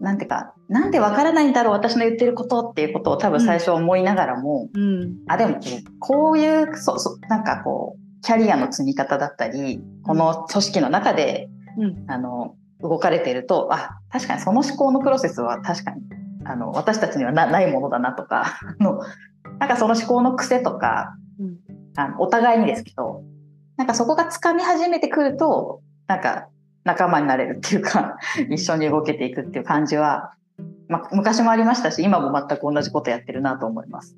[0.06, 5.60] なんていうかなんでわからないんだろう私の言ってることっていうことを多分最初思いながらも、うん、あでも
[6.00, 12.06] こういうそうそうなんかこうキャリアの積み方だったりこの組織の中で、うん。
[12.08, 16.02] あの動かれているとあ確かにその思考のプロセスは確かに
[16.44, 19.00] あの私たちにはなないものだなとかあの
[19.60, 21.58] なんかその思考の癖とかうん。
[21.98, 23.24] あのお互いにですけど
[23.78, 26.50] なんかそこがつかみ始めてくるとなんか
[26.86, 28.18] 仲間になれるっていうか
[28.50, 30.34] 一緒に動けていくっていう感じは、
[30.88, 34.16] まあ、昔もありましたし今も全く同じことやってるなと思います。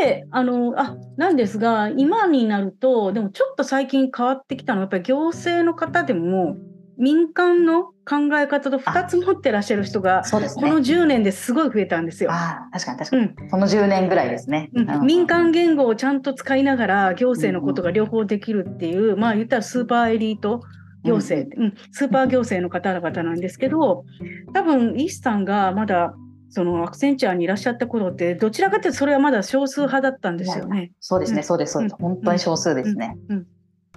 [0.00, 6.56] で、あの、あ、なんですが、今になると、でもちょっと最近変わってきたのは、やっぱり行政の方でも、
[6.98, 10.30] 民間の考え方と2つ持ってらっしゃる人が、ね。
[10.30, 12.30] この10年ですごい増えたんですよ。
[12.32, 13.50] ああ確かに確かうに、ん。
[13.50, 14.70] この10年ぐらいですね。
[14.74, 15.06] うん。
[15.06, 20.60] 民間言語をちゃんと使いながら行政のことが両方できるっていう、まあ言ったらスーパーエリート
[21.04, 21.74] 行政、うん。
[21.92, 24.04] スーパー行政の方々なんですけど
[24.52, 26.14] 多分イースさんがまだ
[26.50, 30.92] そのアクセンチャーにいらっしゃった頃ってどちらかというとそれはまだ少数派だったんですよね。
[31.00, 31.44] そうですね、うん。
[31.44, 33.16] そうですそうです、本当に少数ですね。
[33.28, 33.36] うん。
[33.36, 33.46] うん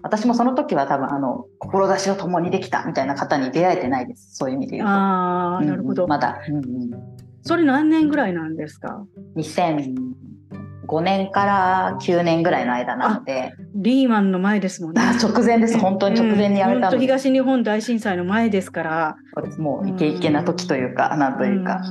[0.04, 4.36] 私もその時は多分あの志を共にできたみたいな方に出会えてないです。
[4.36, 4.94] そういう意味で言うと。
[4.94, 6.92] ああなるほど、うんまだ、うんうん、
[7.42, 9.06] それ何年ぐらいなんですか
[9.38, 15.02] ？2005年から9年ぐらいの間なので、リーマンの前ですもんね。
[15.02, 15.80] あ直前です。
[15.80, 19.16] 本当に直前にやめたので、東日本大震災の前ですから。
[19.58, 21.82] もうイケイケな時というか、なんというか。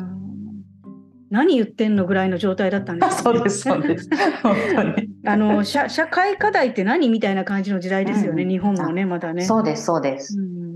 [1.33, 4.09] うん何言ってんのぐらいの状態だったんですそうですそうです。
[4.42, 5.09] 本当に。
[5.25, 9.42] あの社社会課題って何みたいな感じの時代ですよね、うん日本もね、まだね。
[9.42, 10.38] そうですそうです。
[10.38, 10.73] うん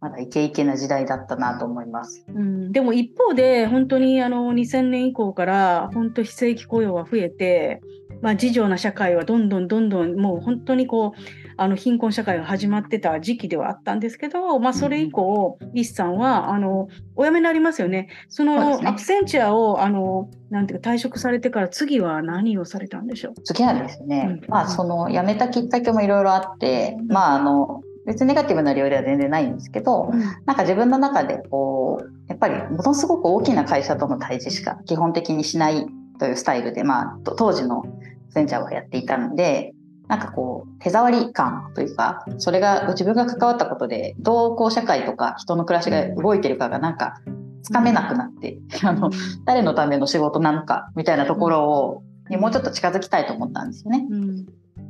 [0.00, 2.24] まだイケイケな時代だったなと思います。
[2.26, 7.82] うん、でも一方で、本当にあの2000年以降から、本当、非正規雇用は増えて、
[8.22, 11.20] まあ、自助な社会はどんどんどんどん、もう本当にこう、
[11.60, 18.08] あの貧困社会が始まってた時期ではあったんですけど、まあ、それ以降、イスさんはあのお辞めになりますよね。
[18.30, 23.34] そのアクセンチュアをあのなんていうか退職されてから、次は何をされたんでしょう？
[23.44, 24.48] 次はですね、うん。
[24.48, 30.10] まあその辞めたきっかけもいろいろあって、まああの別にネガティブな理由では全然ないんですけど、
[30.46, 35.86] なんか自分の中でこうやっぱりものすごく大きな会社との対峙しか基本的にしない
[36.18, 37.84] というスタイルで、まあ、と当時の
[38.30, 39.74] センチャーはやっていたので
[40.10, 47.20] なんかこう手触り感というかそれが自分が関わったことでどうこう社会とか人の暮らしが動いてるかがなんか
[47.62, 49.10] つかめなくなって あの
[49.44, 54.06] 誰のための仕事なのかみたいなところをにもうちょっと近づきたいと思ったんですよね。
[54.10, 54.46] うん。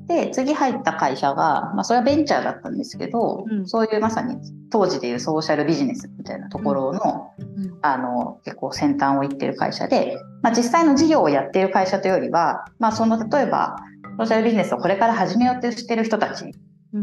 [0.06, 3.68] で次入った会社が、まあ、それはベンチャーだったんですけど、うん。
[3.68, 4.36] そういうまさに
[4.70, 7.78] 当時でいうソーシャルビジネスみたいなところの,、うん。
[7.82, 13.76] あの結構先端を行ってる会社で、まあ、実際の事業をやっている会社というよりは、まあ、その例えば
[14.20, 16.44] ソーシャルビジネスをこれから始めようとしてる人たち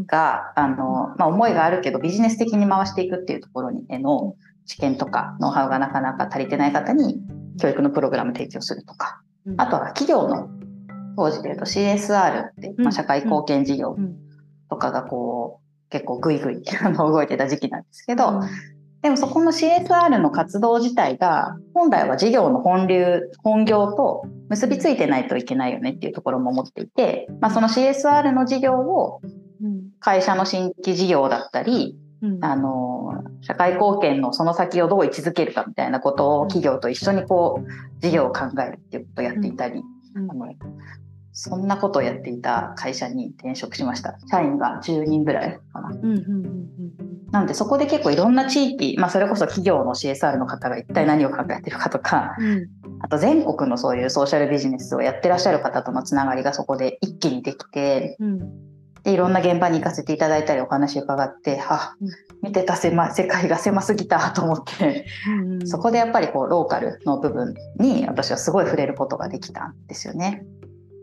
[0.06, 4.36] が、あのまあ、思いがあるけどビジネス的に回していくっていうところにへの
[4.68, 7.20] 知見とかノウハウがなかなか足りてない方に
[7.60, 9.22] 教育のプログラム提供するとか。
[9.48, 9.60] うん。
[9.60, 10.48] あとは企業の
[11.16, 12.84] 当時でいうと CSR って、うん。
[12.84, 14.16] まあ、社会貢献事業うん。
[14.70, 29.22] とかがこう結構グイグイあの動いてた時期なんですけど、うんでもそこの CSR の活動自体が本来は事業の本流本業と結びついてないといけないよねっていうところも思っていて、まあ、その CSR の事業を
[29.62, 32.44] うん会社の新規事業だったりうん。
[32.44, 39.82] あの社会貢献のその先をどう位置づけるかみたいなことを企業と一緒にこう事業を考えるっていうことをやっていたり、
[40.16, 40.32] うん。
[40.32, 40.48] あの
[41.40, 44.18] そんなことをやっていた会社に転職しました。
[44.32, 45.90] 社員が10人ぐらいかな。
[45.90, 46.68] うんうんうん
[47.30, 52.46] なのでそこで結構いろんな地域、まあ、それこそ企業の CSR の方が一体何を考えてるかとかうん。
[52.46, 52.68] うん
[53.00, 58.40] あと全国のそういうソーシャルビジネスをやってらっしゃる方とのつながりがそこで一気にできてうん。
[59.04, 62.10] でいろんな現場に行かせていただいたりお話伺ってあうん。
[62.42, 65.68] 見てた狭世界が狭すぎたと思ってうんうん。
[65.68, 70.44] そこでやっぱりこうローカルの部分に私はすごい触れることができたんですよね。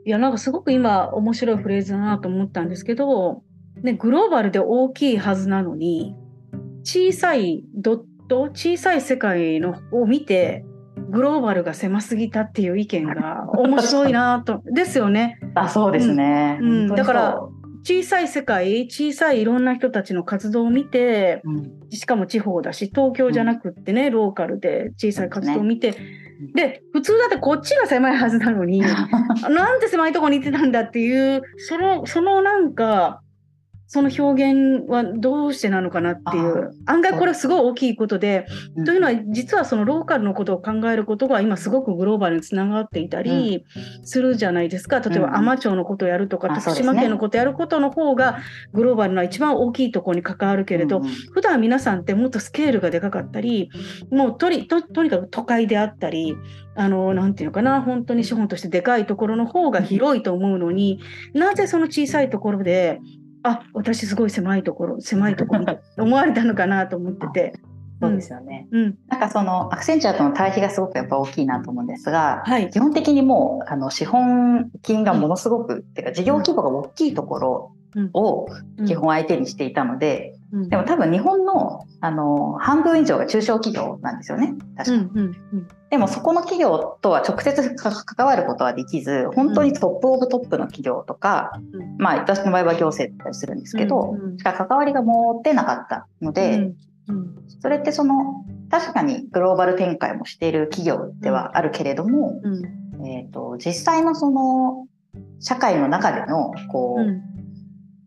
[0.06, 3.42] いやなんかすごく今面白いフレーズだなと思ったんですけど、
[3.82, 6.14] ね、グローバルで大きいはずなのに
[6.82, 10.64] 小さいドット小さい世界のを見て
[11.10, 14.62] グローバルが狭すぎたっていう意見が 面白いなと。
[14.64, 15.38] ですよね。
[15.54, 16.70] あそうですね、うん。
[16.90, 16.94] うん。
[16.94, 17.40] だから
[17.82, 21.72] 小さい世界小さいいろんな人たちの活動を見てうん。
[21.90, 25.94] しかも地方だし東京じゃなくってね、ローカルで小さい活動を見て、
[26.54, 28.80] で普通だってこっちが狭いはずなのに
[29.48, 33.20] なんで狭いとこに行ってたんだっていうそのそのなんか
[33.94, 36.72] その表現はどうしてなのかなっていう。
[36.84, 38.44] 案外これすごい大きいことで、
[38.84, 43.64] というのは実はそのローカルのことを考えることが今すごくグローバルにつながっていたり
[44.02, 44.98] するじゃないですか。
[44.98, 45.34] 例えばうん。
[45.36, 48.40] 海士町のことをやるとか、あ徳島県のことをやることの方が
[48.72, 51.12] グローバルな一番大きいところに関わるけれど、うんうん。
[51.32, 53.70] 普段皆さんってもっとスケールがでかかったり
[54.10, 56.36] もうとりととにかく都会であったり
[56.74, 60.98] あのなんていうのかな本当に資本としてでかいところの方が広いと思うのに
[61.32, 62.98] なぜその小さいところで
[63.44, 67.54] あ私すごい狭いところ狭いところっ て思われたのかなと思ってて。
[68.02, 68.66] そうですよね。
[68.72, 77.72] うん、なんかそのアクセンチュアとの対比がすごくやっぱ大きいなと思うんですが、はい、基本的にもうあの資本金がものすごく、っていうか事業規模が大きいところ
[78.12, 78.48] を
[78.86, 84.54] 基本相手にしていたので、うん、でも多分日本のあの半分以上が中小企業なんですよね。
[84.76, 84.96] 確か。
[84.96, 85.68] に、うんうんうん。
[85.90, 91.96] でもそこの企業とは直接か関わることはできず本当にトップオブトップの企業とか、うん。
[91.98, 94.38] まあ私の場合は行政だったりするんですけど、うんうん。
[94.38, 96.74] しか関わりが持てなかったので、
[97.08, 97.34] うんうん。
[97.60, 103.06] それってその確かにグローバル展開もしている企業ではあるけれども、うん。
[103.06, 104.86] えー、と実際のその
[105.40, 107.33] 社会の中でのこう、うん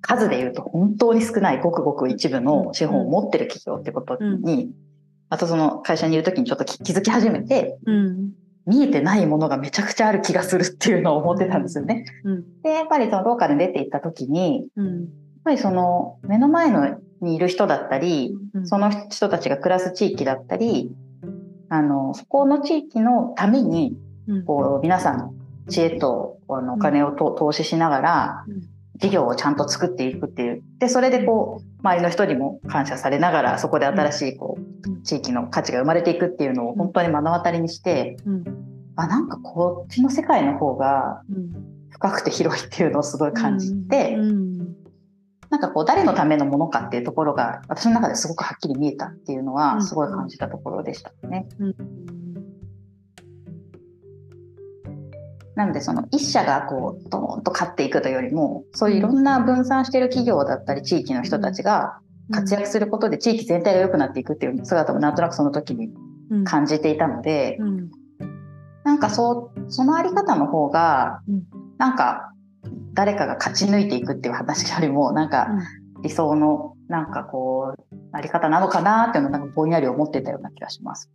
[0.02, 4.72] 数で言うと本当に少ないごくごく一部の資本を持ってる企業ってことに、
[5.30, 8.32] あとその会社にいる時にちょっと気気づき始めてうん。
[8.68, 12.04] 見えてないものがめちゃくちゃある気がするっていうのを思ってたんですよね。
[12.26, 12.62] うん。
[12.64, 15.08] でやっぱりそのローカルに出ていった時にやっうん
[15.46, 18.68] ぱりその目の前のにいる人だったりうん。
[18.68, 20.92] その人たちが暮らす地域だったり
[21.70, 24.44] あのそこの地域のためにうん。
[24.46, 25.34] こう皆さんの
[25.70, 30.64] 知恵とあのお金をと投資しながらうん事業をちゃんと作っていくっていう。
[30.80, 34.94] でそれでこう周りの人にも感謝されながらそこで新しいこうん。
[34.96, 38.44] う地域の価値が生まれていくっていうのを本当に目の当たりにしてうん。
[38.96, 41.52] あなんかこっちの世界の方がうん。
[41.90, 44.58] 深くて広いっていうのをすごい感じてうん。
[45.50, 49.58] なんかこう誰のためのものかっていうところが私の中ですごくはっきり見えたっていうのうん。
[49.58, 51.48] はすごい感じたところでしたね。
[51.60, 52.17] うん
[55.58, 61.98] なのでその一社がこうドーンと勝っていくというよりもそういういろんな分散している企業だったり地域の人たちが
[62.32, 65.90] 活躍することで地域全体が良くなっていくっていう姿もなんとなくその時に
[66.30, 66.44] うん。
[66.44, 67.90] 感じていたのでうん。
[68.84, 71.44] なんかそうそのあり方の方がうん。
[71.80, 72.32] なんか
[72.94, 75.48] 誰かが勝ち抜いていくっていう話よりもなんか
[76.04, 81.10] 理想のなんかこうあり方なのかなっていうのをなんかぼんやり思ってたような気がします。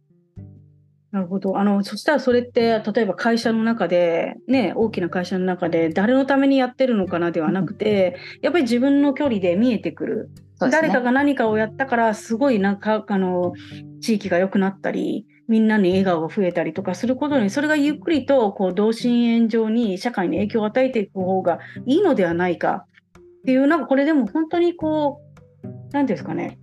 [1.13, 1.59] なるほど。
[1.59, 10.31] あの、そしたらそれって、例えば会社の中で、ね、大きな会社の中で、誰のためにやってるのかなではなくて、やっぱり自分の距離で見えてくる。
[10.63, 13.53] ね誰かが何かをやったから、すごいなんか、あの、
[14.01, 22.87] 地域が良くなったり、みんなに笑顔が増えたりとかすることに、それがゆっくりと、こう、同心円状に社会に影響を与えていく方がいいのではないか
[23.19, 25.21] っていう、なんかこれでも本当にこ
[25.63, 26.59] う、なんていうんですかね、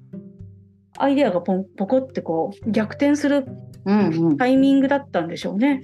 [1.00, 3.46] アイデアがポンポコってこう逆転する
[3.86, 5.82] うんうん、タイミングだったんでしょうね。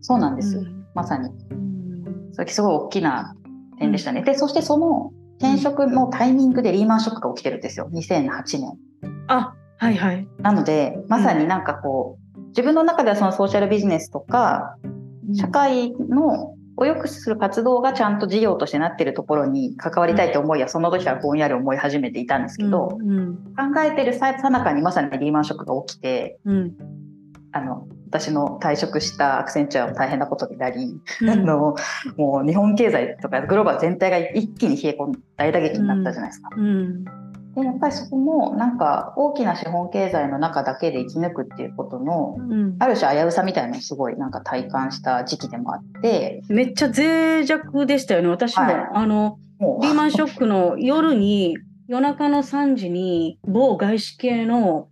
[0.00, 3.34] そうなんです、うんまさにうんそれすごい大きな
[3.78, 4.22] 点でしたね。
[4.22, 8.78] でそしてその転職のタイミングでリーマンショックが起きてるんですよ2008年。
[9.26, 10.28] あはいはい。
[10.38, 14.76] なのでまさになんかこう自分の中ではそのソーシャルビジネスとか
[15.34, 26.72] 社会のを良くする活動がちゃんと事業としてなってるところに関わりたいと思いはその時からぼんやり思い始めていたんですけど、うん考えてるささなかにまさにリーマンショックが起きてうん
[27.52, 31.30] あの私の退職したアクセンチュアも大変なことになり、うん。
[31.30, 31.76] あの
[32.16, 36.50] もう日本経済とかグローバル全体が一気に冷え込んだ大打撃になったじゃないですか。
[36.56, 37.23] うん
[37.54, 42.76] でやっぱりそこもなんか大きな資本経済の中だけで生き抜くっていうことのうん。
[42.78, 46.42] ある種危うさみたいなのをすごいなんか体感した時期でもあって。
[46.48, 48.28] めっちゃ脆弱でしたよね。
[48.28, 48.74] 私も、はい。
[48.94, 49.38] あの
[49.82, 54.88] リーマンショックの夜に夜中の3時に某外資系の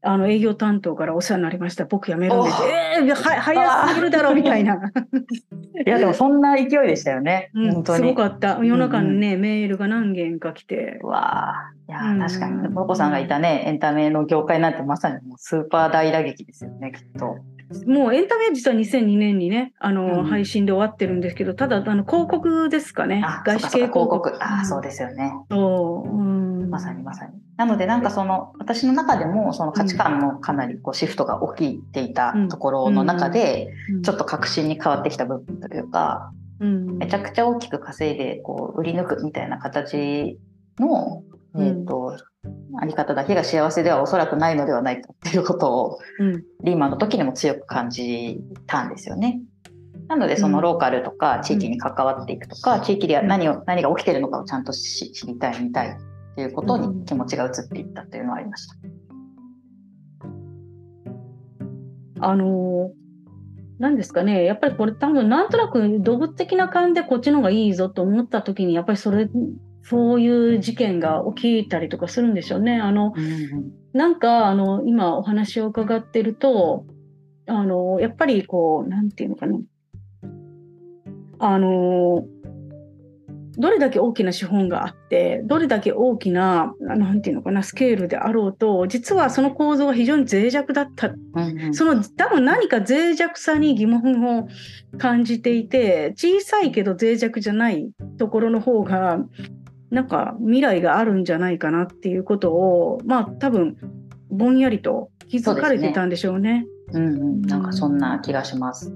[0.00, 1.84] あの営業担当からお世話になりました。
[1.84, 2.62] 僕辞めるんです。
[2.62, 4.74] おえー、は早すぎるだろみたいな。
[5.86, 7.98] いやでもそんな勢いでしたよね、うん本当に。
[7.98, 8.58] すごかった。
[8.62, 11.00] 夜中にね、メールが何件か来て。
[11.02, 17.38] うわあいやうんー確かにモコさんがいたねエンタメの業界なんてまさにもうスーパー大打撃ですよねきっと。
[17.86, 23.42] もうエンタメは実は2002年にね、あの、うん配信で終わってるんですけど、ただ、あの、広告ですかねあ。
[23.44, 24.32] 外資系広告。
[24.40, 25.32] あーそうですよね。
[25.50, 26.08] そう。
[26.08, 26.70] うん。
[26.70, 27.32] まさにまさに。
[27.58, 40.38] なのでなんかその私の中でもその価値観のかなりこうシフトが起きていたところの中でうんちょっと確信に変わってきた部分というかうんめちゃくちゃ大きく稼いでこう売り抜くみたいな形
[40.78, 41.24] の
[41.54, 41.66] うん。
[41.66, 42.16] えっ、と、
[42.80, 46.44] あり方だけが幸せではおそらくないのではないかっていうことをうん。
[46.62, 49.40] リーマンの時にも強く感じたんですよね。
[50.08, 55.90] なのでそのローカルとか地域に関わっていくとか、地域では何を何が起きてるのかをちゃんとし知りたい見たいっ
[56.34, 58.74] ていうことに気持ちが移っていったというのはありました。
[62.20, 62.90] あの
[63.78, 69.28] なんですかね、やっぱりこれ多分なんとなく動物的な感じでこっちの方がいいぞと思った時にやっぱりそれ
[69.88, 72.78] そういう事件が起きたりとかするんでしょうね。
[72.78, 73.14] あの
[73.94, 76.84] なんかあの今お話を伺ってると
[77.46, 79.58] あのやっぱりこうなんていうのかな。
[81.40, 82.26] あの
[83.58, 91.08] どれだけ大きな資本があってどれだけ大きななんていうのかなスケールであろうと実はその構造が非常に脆弱だった。
[91.08, 91.74] うんうん。
[91.74, 94.48] その多分何か脆弱さに疑問を
[94.98, 99.18] 感じていて小さいけど脆弱じゃないところの方が
[99.90, 103.76] なんか未来があるんじゃないかなっていうことをまあ多分
[104.30, 106.66] ぼんやりと気づかれてたんでしょうね。
[106.92, 108.92] うんうん、なんかそんな気がします。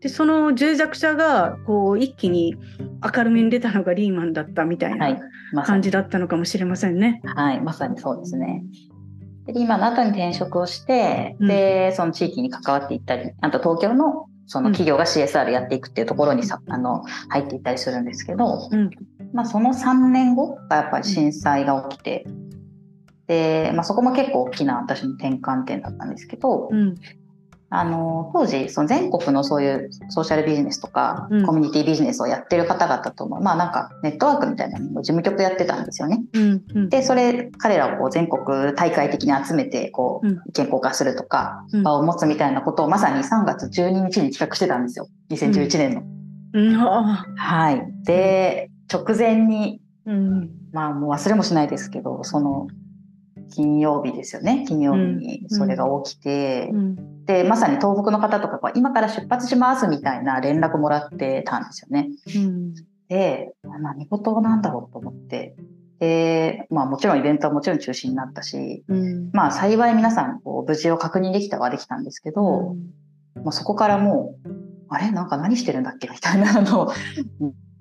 [0.00, 2.54] でその脆弱さがこう一気に
[3.02, 5.16] 明るみに出たのがリーマンだったみたいは、
[5.52, 7.20] な感じだったのかもしれませんね。
[7.24, 8.62] はい、まさにそうですね。
[9.46, 18.90] で今の後に転職をして、うんでその地域に関わっていったりあと東京のその企業が CSR やっていくっていうところにさ、あの入っていったりするんですけど、うん
[19.36, 22.26] まあ、その3年後がやっぱり震災が起きて、
[23.26, 26.94] で、まあ、そこも結構大きな私の転換点だったんですけど、うん。
[27.68, 31.44] あの当時その全国のそういうソーシャルビジネスとか、うん。
[31.44, 36.22] コミュニティビジネスをやってる方々ともまあなんかネットワークみたいなのを事務局やってたんですよね。
[36.32, 36.88] うんうん。
[36.88, 40.34] でそれ彼らをこう全国大会的に集めてこううん。
[40.46, 41.82] 意見交換するとか、うん。
[41.82, 45.08] 場を持つみたいなことをまさに3月12日に企画してたんですよ。
[45.30, 46.02] 2011年の。
[46.54, 46.76] うん。
[46.80, 50.50] あはい、で直前にーうん。
[50.72, 52.68] まあもう忘れもしないですけどその
[53.54, 54.64] 金曜日ですよね。
[54.66, 57.24] 金曜日にそれが起きて、うん。
[57.24, 62.08] でまさに東北の方とかは今から出発しますみたいな連絡もらってたんですよね。
[62.34, 62.74] うん
[63.08, 65.54] で何事なんだろうと思って。
[65.98, 69.30] で、まあ、もちろんイベントはもちろん中止になったし、うん。
[69.32, 72.74] まあ、幸い皆さんこう無事を確認できたはできたんですけど、
[73.36, 74.48] まあ、そこからもう
[74.88, 75.10] あれ？
[75.10, 76.08] なんか何してるんだっけ？
[76.08, 76.92] みたいなのを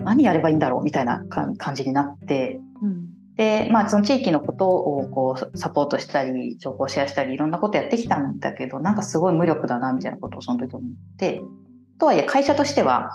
[0.06, 11.42] 何やればいいんだろうみたいな感じになってうんで、まあ、その地域のことをこうサポートしたり情報シェアしたりいろんなことやってきたんだけどなんかすごい無力だなみたいなことをその時思って
[12.00, 13.12] とはいえ会社としては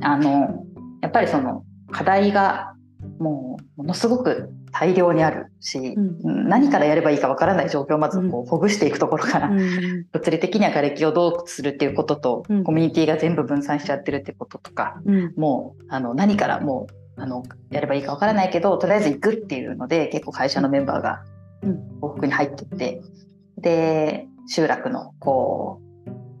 [0.00, 0.64] あの
[1.00, 2.74] やっぱりその課題が
[3.18, 6.48] もうものすごく大量にあるし、うん。
[6.48, 10.06] 何からやればいいかわからない状況をまずこうほぐしていくところから、うん。
[10.10, 12.64] 物理的には瓦礫をどうするっていうことと、うん。
[12.64, 15.34] コミュニティが全部分散しちゃってるってこととかうん。
[15.36, 21.22] もうあの何からもうあのやればいいかわからないけどとりあえず行くっていうので結構会社のメンバーが
[21.62, 21.98] うん。
[22.00, 23.02] 往復に入ってって
[23.58, 25.92] で集落のこう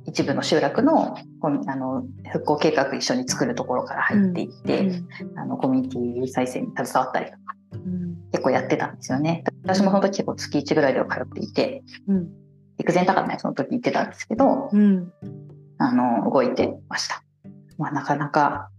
[0.06, 5.00] 一部の集落のあの復興計画一緒に作るところから入っていって、
[5.36, 7.38] あのコミュニティ再生に携わったりとか。
[7.56, 7.61] うん
[8.32, 9.44] 結構やってたんですよね。
[9.64, 12.28] 私もその時結構月1ぐらいでは通っていてうん。
[12.78, 15.12] 陸前高田にその時行ってたんですけど、うん。
[15.78, 17.22] あの、動いてました。
[17.78, 18.70] まあ、なかなか、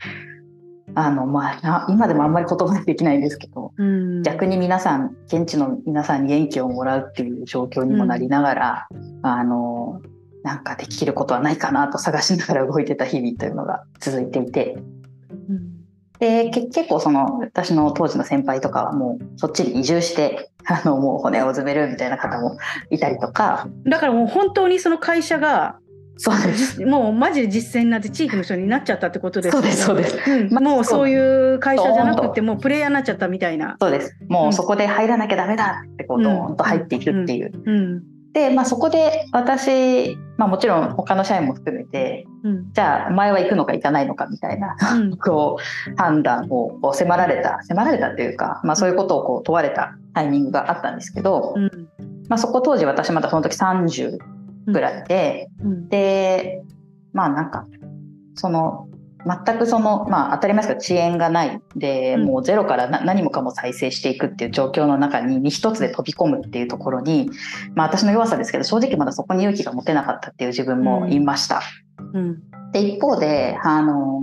[0.95, 4.21] あの、まあな、今でもあんまり言葉にできないんですけど、うん。
[4.23, 8.87] 逆に皆さん、現地の皆さんに元気をもらうっていう状況にもなりながら、
[9.21, 10.01] あの、
[10.43, 14.92] なんかできることはないかなと探しながら動いてた日々というのが続いていて、うん
[16.19, 22.57] で、け結構その、私の当時の先輩とかはもう、そっちに移住して、あの、もう骨を詰めるみたいな方も
[22.89, 25.79] いたりとか、だからもう本当にその会社が
[26.17, 26.77] そうです。
[26.77, 30.31] じもうマジで実践になって地域の人になっちゃったってことですよねそうです、そうです。
[30.31, 33.77] うんまもうそういう会社じゃなくてもうプレイヤーになっちゃったみたいな。
[33.81, 34.15] そうです。
[34.27, 38.03] もうそこで入らなきゃダメだってこう、うんドーンと入っていくっていう。
[38.35, 42.73] うんで、まあそこで私、まあもちろん他の社員も含めて、うん。
[42.73, 45.17] じゃあお前は行くのか行かないのかみたいな、うん。
[45.17, 51.69] こう、判断をこう迫られた、迫られたっていうか、まあそういうことをこう問われたタイミングがあったんですけど、うん。
[52.27, 54.17] まあそこ当時私まだその時30
[54.65, 55.89] ぐらいで、うん。
[55.89, 56.63] で、
[57.13, 57.67] まあなんか、
[58.33, 58.87] その、
[59.25, 62.25] 全くその、まあ当たり前ですけど遅延がないで、うん。
[62.25, 67.29] もうゼロからな何もかも再生していくっていう状況の中に身一つで飛び込むっていうところに、
[67.75, 71.61] まあ私の弱さですけど、正直まだそこに勇気が持てなかったっていう自分もいました。
[72.13, 72.41] うん。
[72.71, 74.21] で、一方で、あの、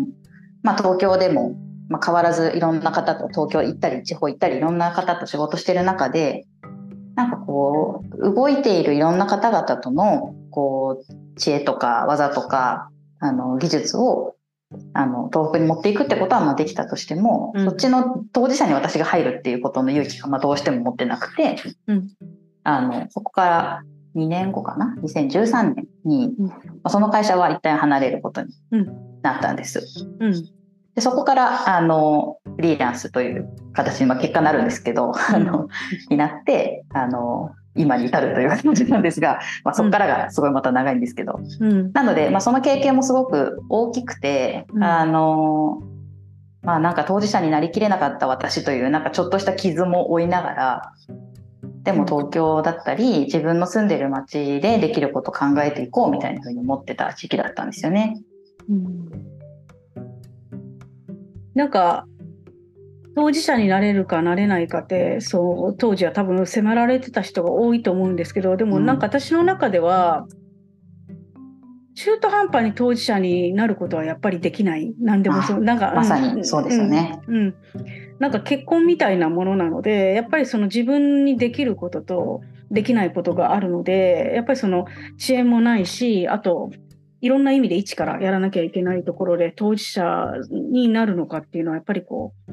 [0.63, 1.55] まあ東京でも、
[1.89, 6.47] まあ変わらずいろんな方と東京行ったり、地方行ったり、いろんな方と仕事してる中で、
[7.15, 14.35] なんかこう、動いているいろんな方々との、こう、知恵とか技とか、あの、技術を、
[14.93, 17.65] あの東北に持っていくってことはまあできたとしても、うん。
[17.65, 21.57] そっちの当事者に私が入るっていうことの勇気がまあどうしても持ってなくて、
[21.87, 22.09] うん。
[22.63, 23.83] あのそこから
[24.15, 26.47] 2年後かな？2013年に、うん。
[26.47, 26.55] ま
[26.85, 30.09] あ、その会社は一旦離れることにうんなったんです。
[30.21, 30.33] うん。
[30.95, 35.69] でそこからあのフリーランスという形に、まあ、結果になるんですけど、あの
[36.09, 41.93] になってあの今に至るという感じなんですが、まあ、そこからがすごいまた長いんですけど、うん。
[41.93, 44.85] なので、まあ、その経験もすごく大きくて、うん。
[44.85, 45.83] あの
[46.63, 50.93] まあなんか当事者になりきれなかった私というなんかちょっとした傷も負いながら
[51.83, 58.21] でも東京だったり自分の住んでる町でできること考えていこうみたいなふうに思ってた時期だったんですよね。
[58.69, 59.09] うん。
[61.55, 62.07] なんか
[63.15, 68.87] 当事者になれるかなれないかってそう当時は多分迫られてた人が多いと思うんですけどでもうん。
[68.87, 70.27] なんか私の中では、
[71.95, 74.95] 中途半端に当事者になることはやっぱりできない。
[75.01, 77.21] 何でもそうあなんかまさうんにそうですよね。
[77.27, 77.37] うん。
[77.37, 77.55] うん。
[78.19, 84.87] なんか結婚みたいなものなのでやっぱりその自分にできることとできないことがあるのでやっぱりその
[85.17, 86.71] 支援もないしあと
[87.23, 92.53] いろんな意味で一からやらなきゃいけないところで当事者になるのかっていうのはやっぱりこう、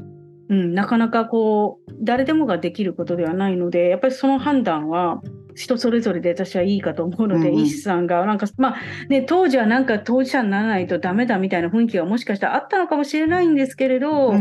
[0.49, 5.21] うん、なかなかこう誰でもができることではないのでやっぱりその判断は
[5.55, 8.77] 人それぞれで私はいいかと思うので、うんうんイシさんがなんかまあ
[9.09, 14.33] ね当時はなんか当事者にならないとダメだみたいな雰囲気がもしかしたらあったのかもしれないんですけれど、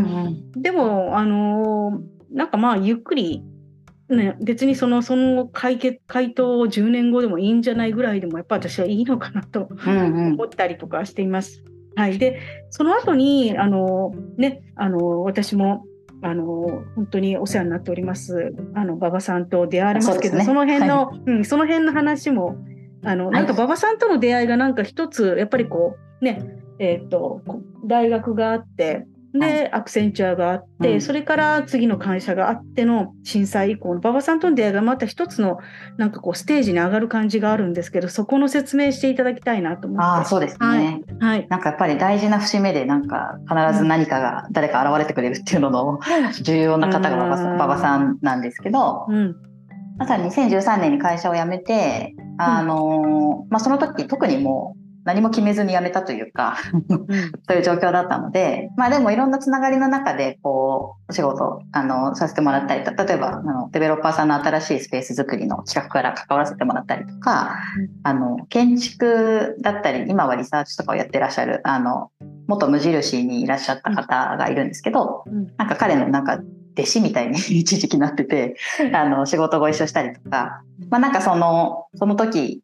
[0.54, 3.42] でも、あのーなんかまあ、ゆっくり、
[4.08, 11.64] ね、別にその、その解決、回答を10年後でもいいんじゃないぐらいでも、やっぱ私はいいのかなとうんうん思ったりとかしています。
[11.94, 12.18] はい。
[12.18, 12.40] で、
[12.70, 15.84] その後に、あのーね、あのー私も、
[16.22, 20.44] あのー本当にお世話になっております、あの、馬場さんと出会われますけど、ね。
[20.44, 22.56] その辺の、うん、その辺の話も、
[23.04, 26.42] あの、なんかはい馬場さんとの出会いがなんか一つ、やっぱりこう、ね、
[26.78, 29.06] えっ、と、こ大学があって、
[29.38, 35.58] で、はアクセンチュアがあって、うんそれから次の会社があっての震災以降の馬場さんとの出会いがまた一つの
[35.96, 40.04] なんかこうステージに上がる感じがあるんですけどそこの説明していただきたいなと思って。
[40.04, 40.66] ああそうですね。
[40.66, 41.04] はい。
[41.20, 41.46] はい。
[41.48, 45.98] なんかやっぱり大事な節目でなんか必ず何かが誰か現れてくれるっていうのの
[46.42, 49.36] 重要な方が馬場さうんなんですけど、うん。
[49.98, 57.06] まさに2013年に会社を辞めて、あのーまあ、その時特にもう何も決めずに辞めたというかうん。
[57.48, 67.88] そういう状況だったので、まあ、でもいろんなつながりの中でこうお仕事あのさせてもらったりと例えばあのデベロッパーさんの新しいスペース作りの企画から関わらせてもらったりとか、うん。
[68.02, 72.10] あの建築だったり今はリサーチとかをやってらっしゃるあの
[72.48, 75.54] 元無印にいらっしゃった方がいるんですけど、うん。
[75.56, 76.40] なんか彼のなんか
[76.76, 78.56] 弟子みたいに 一時期なってて
[78.92, 82.62] あの仕事ご一緒したりとか、まあ、なんかそのその時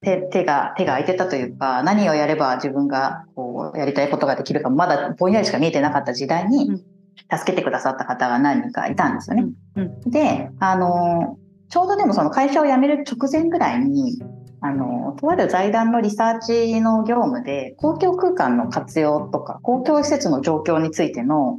[0.00, 6.84] 手手が手が空いてたというか何をやれば自分がこうやりたいことができるかまだぼんやりしか見えてなかった時代にうん。
[7.30, 9.48] 助けてくださった方が何人かいたんですよね。
[9.76, 10.10] うん。
[10.10, 11.36] であの
[11.68, 14.22] ちょうどでもその会社を辞める直前ぐらいに
[14.60, 21.58] あのとある財団のリサーチの業務で公共空間の活用とか公共施設の状況についての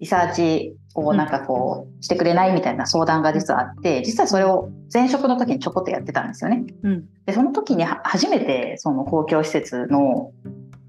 [0.00, 6.64] リサーチをなんかこうしてくれないみたいな相談が実はあって実はそれを前職の時にちょこっとやってたんですよね。
[6.82, 7.04] うん。
[7.26, 10.32] でその時には初めてその公共施設の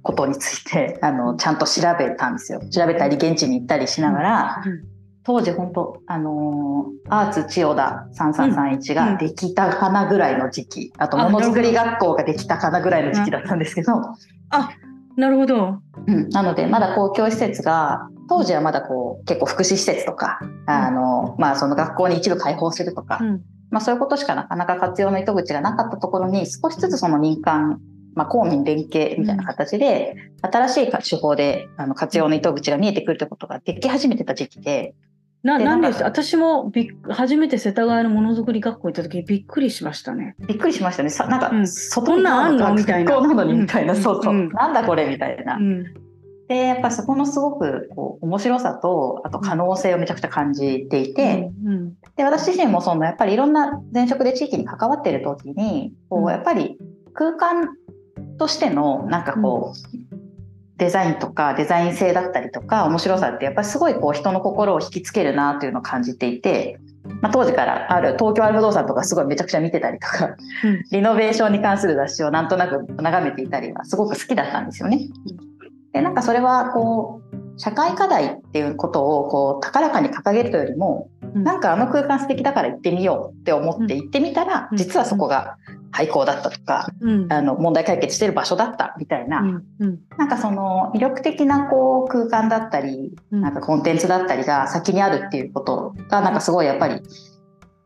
[0.01, 2.61] ことについて あのちゃんと調べたんですよ。
[2.71, 4.91] 調べたり現地に行ったりしながら、うん
[5.23, 14.01] 当時本当あのーアーツ千代田3331ができたかなぐらいの時期、あとあものづくり学校ができたかなぐらいの時期だったんですけど、
[15.17, 15.79] なるほど。
[16.07, 23.41] うん、なのでまだ公共施設が当時はまだこう結構福祉施設とか、あのまあその学校に一部開放するとか、うん。
[23.71, 27.79] まあ、そういうことしかなかなか活用の糸口がなかったところに少しずつその民間、
[28.15, 34.93] まあ、公民連携みたいな形で、新しい手法であの活用の糸口が見えてくるということができ始めてた時期で、
[35.43, 40.35] な、でなんで私もびっ初めて世田谷のものづくり学校行った時びっくりしましたね。
[40.47, 41.09] びっくりしましたね。
[41.09, 41.65] さなんか、うん。
[41.67, 42.73] 外こんなんあんの？
[42.75, 43.11] みたいな。
[43.15, 44.01] 学校なのにみたいな、うん。
[44.01, 45.07] そうそう、うんなんだこれ？
[45.07, 45.55] みたいな。
[45.55, 45.85] うん。
[46.51, 51.93] で、やっぱそこのすごくこう面白さと、あと可能性をめちゃくちゃ感じていて、うん。
[52.17, 56.25] で私自身もそのやっぱりいろんな前職で地域に関わっている時にこうん。
[56.25, 56.77] うやっぱり
[57.13, 57.69] 空間
[58.37, 59.97] としてのなんかこう、
[60.77, 66.79] デザインとかデザイン性だったりとか面白さってやっぱりすごいこう人の心を引きつけるなというのを感じていて、
[67.21, 70.35] まあ、当時からある東京ある不動産とかすごいめちゃくちゃ見てたりとか
[70.65, 70.83] うん。
[70.91, 75.07] リノベーションに関する雑誌をなんとなく眺めていたりはすごく好きだったんですよね。
[75.93, 81.43] でなんかそれはこう社会課題っていうことをこう高らかに掲げるというよりもうん。
[81.43, 84.77] なんかあの空間素敵だから行ってみようって思って行ってみたら、うん。
[84.77, 85.57] 実はそこが
[85.91, 87.31] 廃校だったとかうん。
[87.31, 89.63] あの問題解決してる場所だったみたいな、うん。
[89.79, 89.99] うん。
[90.17, 93.41] なんかその魅力的なこう空間だったりうん。
[93.41, 97.01] なんかコンテンツだったりが先にあるっていうことがなんかすごいやっぱり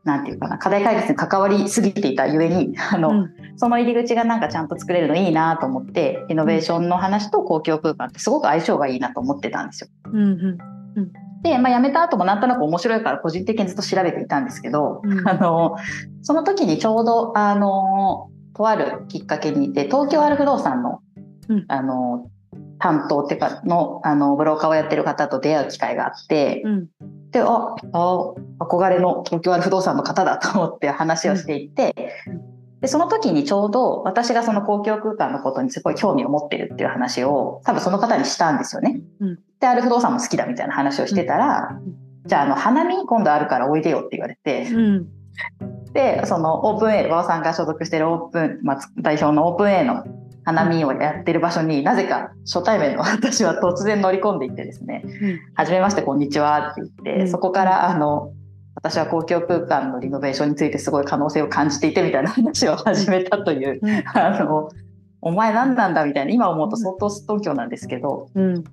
[0.06, 3.30] なんていうかな課題解決に関わりすぎていたゆえに あの、うん。
[3.56, 9.88] その入り口がなんかちゃんと作れるのいいなと思ってイノベーションの話と公共空間ってすごく相性がいいなと思ってたんですよ。
[10.12, 10.58] うんうん
[11.42, 15.28] で、まあ、辞めた後もなんとなく面白いから個人的にずっと調べていたんですけど、うん。
[15.28, 15.76] あの
[16.22, 21.00] その時にちょうどあのとあるきっかけにいて東京ある不動産の,、
[21.48, 21.64] うん。
[21.68, 22.26] あの
[22.78, 26.86] 担当っていうかのあのブローカーをやってる方と出会う機会があって、うん
[27.30, 31.94] でああ憧れの東京ある不動産の方だと思って話をしていて、
[32.80, 39.00] でその時にちょうど私がその公共空間のことにすごい興味を持ってるっていう話を多分その方にしたんですよね。
[39.20, 39.38] うん。
[39.60, 41.78] である不動産も好きだみたいな話をしてたら、
[42.26, 45.08] じゃああの花見今度あるからおいでよって言われて、うん。
[45.92, 50.04] でそのオープン A 馬場さんが所属してるオープン、まあ、代表のオープン A の
[50.46, 57.28] 花見をやってる場所になぜか初対面の私は突然乗り込んでいってですねうん「はじめましてこんにちは」って言って、うん。
[57.28, 58.32] そこからあの
[58.76, 64.04] 私は公共空間のリノベーションについてすごい可能性を感じていてみたいな話を始めたという、うん。
[64.14, 64.68] あの
[65.20, 68.28] お前何なんだみたいな今思うと相当すっとんきょうなんですけど。
[68.32, 68.64] うん。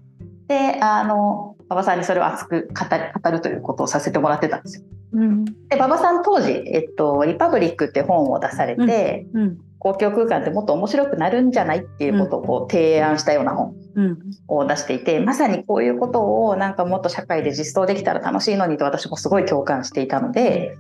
[0.47, 4.83] であの馬場さんにそれを熱く語る語るということをさせてもらってたんですよ。
[5.13, 5.45] うん。
[5.45, 9.57] で馬場さん当時、えっと「リパブリック」って本を出されて、うん。
[9.79, 14.17] 公共空間ってもっと面白くなるんじゃないっていうことをこう提案したような本うん。
[14.47, 20.77] を出していてまさにこういうことをなんかもっと社会で実装できたら楽しいのにと私もすごい共感していたので、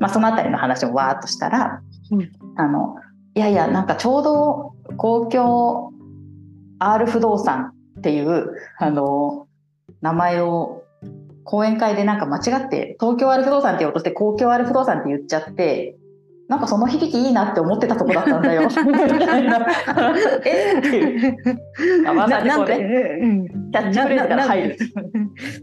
[0.00, 2.32] まあ、そのあたりの話もわーっとしたら、うん。
[2.56, 2.96] あの
[3.34, 5.92] いやいやなんかちょうど公共
[6.80, 9.41] R 不動産っていうあの
[10.02, 10.82] 名前を
[11.44, 15.96] 講演会でなんか間違って東京ある不動産って言おうとして公共ある不動産って言っちゃって
[16.48, 18.68] なんかその響きいいなって思ってたとこだったんだよ。
[20.44, 21.38] えっていう。
[22.06, 23.18] あまさにこうね。
[23.22, 23.46] うん。
[23.70, 24.74] キャッチフレーズから入る。
[24.74, 24.76] っ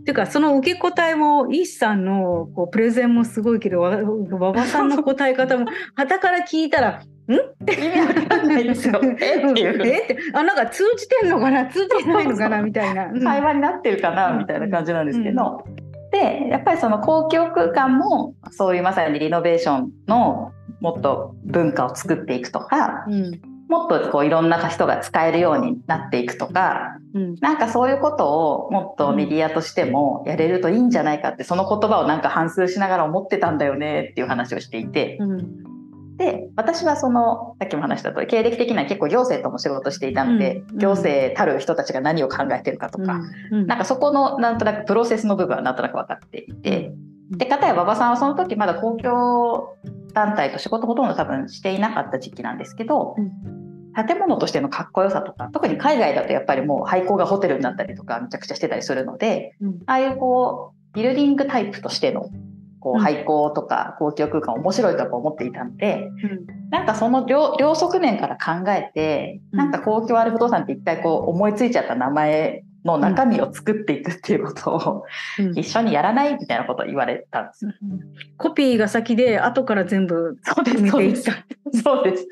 [0.04, 5.66] ていうかその受け答えもイースさんのこうプレゼンもすごいけどわ馬場さんの答え方も
[5.96, 7.34] 傍から聞いたら意
[7.72, 8.64] 味わかんない。
[8.64, 9.00] ですよ。
[9.20, 9.48] え？
[9.48, 9.88] っていう。
[9.88, 10.00] え？
[10.00, 11.68] ってあなんか通じてんのかな？
[11.68, 12.62] 通じてないのかな？
[12.64, 13.06] みたいな。
[13.06, 14.32] うん会話になってるかな？
[14.32, 15.64] みたいな感じなんですけど、
[16.12, 23.42] でやっぱりその公共空間もそういうまさにリノベーションのもっと文化を作っていくとかうん。
[23.70, 27.36] もっとこういろんな人が使えるようになっていくとかうん。
[27.36, 35.18] なんかそういうことをもっとメディアとしてもやれるといいんじゃないかってその言葉をなんか反芻しながら思ってたんだよねっていう話をしていて。
[35.20, 35.70] うん。
[36.18, 40.78] で私はそのさっきも話した通り経歴的には結構行政とも仕事していたので、うん。
[40.80, 43.22] 行政たる人たちが何を考えてるかとか、
[43.52, 43.68] うん。
[43.68, 46.92] なんかそこのなんとなくプロセスの部分はなんとなく分かっていて、
[47.32, 47.38] うん。
[47.38, 49.76] で片や馬場さんはその時まだ公共
[50.14, 53.16] 団体と仕事ほとんど多分していなかった時期なんですけど、
[53.96, 59.80] 建物としてのかっこよさとか特に海外だとやっぱりもう廃校がホテルになったりとかめちゃくちゃしてたりするのでうん。
[59.86, 62.30] ああいうこうビルディングタイプとしての
[62.80, 63.00] こううん。
[63.00, 66.70] 廃校とか公共空間面白いとやっぱ思っていたので、うん。
[66.70, 69.58] なんかその両両側面から考えて、うん。
[69.58, 75.06] なんか公共ある不動産って一回こう思いついちゃった名前の中身を作っていくっていうことを、
[75.40, 77.68] うん一緒にやらないみたいなことを言われたんです。
[78.38, 81.82] コピーが先で後から全部そうです見そうですていった。
[81.84, 82.28] そうです。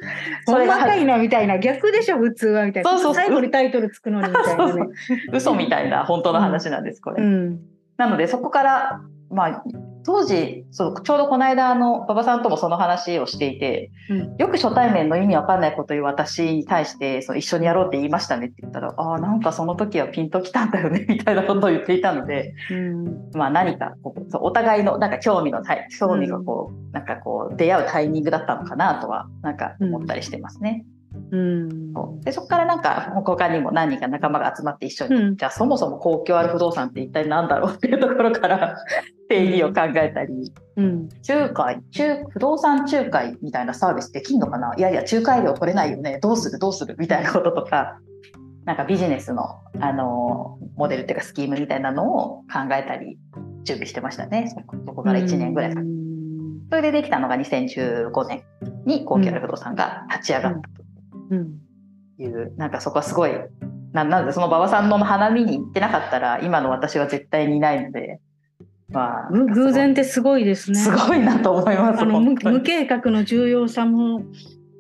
[0.46, 4.88] そ細れがかいなみたいな逆でしょ普通はみたいなそうそう最後にタイトルつくのにみたいなね。
[5.34, 7.24] 嘘みたいな本当の話なんですこれ。
[7.24, 7.60] うん
[7.98, 9.64] なのでそこからまあ
[10.08, 14.36] 当時そうちょうどこの間あの馬場さんともその話をしていて、うん。
[14.38, 23.30] よく初対面の意味わかんないこと言う私に対してそう一緒にやろうって言いましたねって言ったらああなんかその時はピンときたんだよね みたいなことを言っていたので、うん。
[23.34, 25.62] まあ、何かこうお互いのなんか興味の
[26.00, 30.86] 興味がこう、なんかこう出会うタイミングだったのかなとはなんか思ったりしてますね。
[31.32, 32.22] うん。
[32.22, 35.36] でそこからなんか他にも何人か仲間が集まって一緒に、うん。
[35.36, 38.78] じゃあそもそも公共ある不動産って一体何だろうっていうところから
[39.30, 41.10] 定義を考えたり、うん。
[41.28, 44.74] 仲介仲不動産仲介みたいなサービスできんのかな？
[44.78, 46.20] いやいや仲介料取れないよね。
[46.22, 46.60] どうする？
[46.60, 46.96] どうする？
[47.00, 48.00] みたいなこととか。
[48.66, 53.18] なんかビジネスの、あのモデルっていうかスキームみたいなのを考えたり
[53.64, 54.54] 準備してましたね。
[54.86, 56.68] そこから1年ぐらい、うん。
[56.70, 58.44] それでできたのが2015年
[58.86, 60.84] に公共ある不動産が立ち上がったと
[61.32, 61.36] う。
[61.38, 61.60] ん。
[62.20, 63.32] いう、なんかそこはすごい
[63.94, 68.20] ななんでその馬場さんの花見に行ってなかったら今の私は絶対にいないので、
[68.90, 70.80] まあ、ぐ偶然ってすごいですね。
[70.80, 74.22] すごいなと思いますあの無計画の重要さも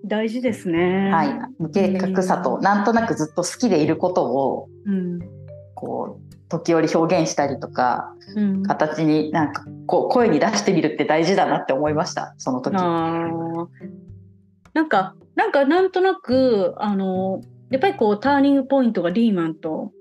[0.05, 1.12] 大事ですね。
[1.12, 5.20] はい、無計画さとなんとなくずっと好きでいることをうん
[5.76, 12.76] こう時折表現したりとかうん、形になんかこう声に出してみるって大事だなって思いましたその時。
[12.76, 13.68] あー
[14.74, 17.41] なんかなんかなんとなくあの
[17.72, 19.91] やっぱりこうターニングポイントがリーマンと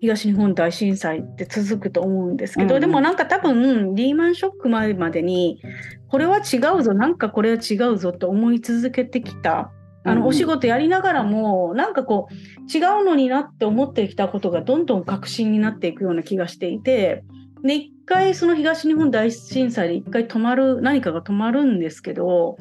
[0.00, 2.80] 東日本大震災って続くと思うんですけど、うんうん。
[2.80, 5.60] でもなんか多分リーマンショック前までに
[6.08, 9.72] これは違うぞなんかこれは違うぞと思い続けてきた。
[10.04, 12.34] あのお仕事やりながらもなんかこう
[12.72, 17.24] 違うのになって思ってきたことがどんどん確信になっていくような気がしていて
[17.64, 22.56] で一回その東日本大震災で一回止まる何かが止まるんですけど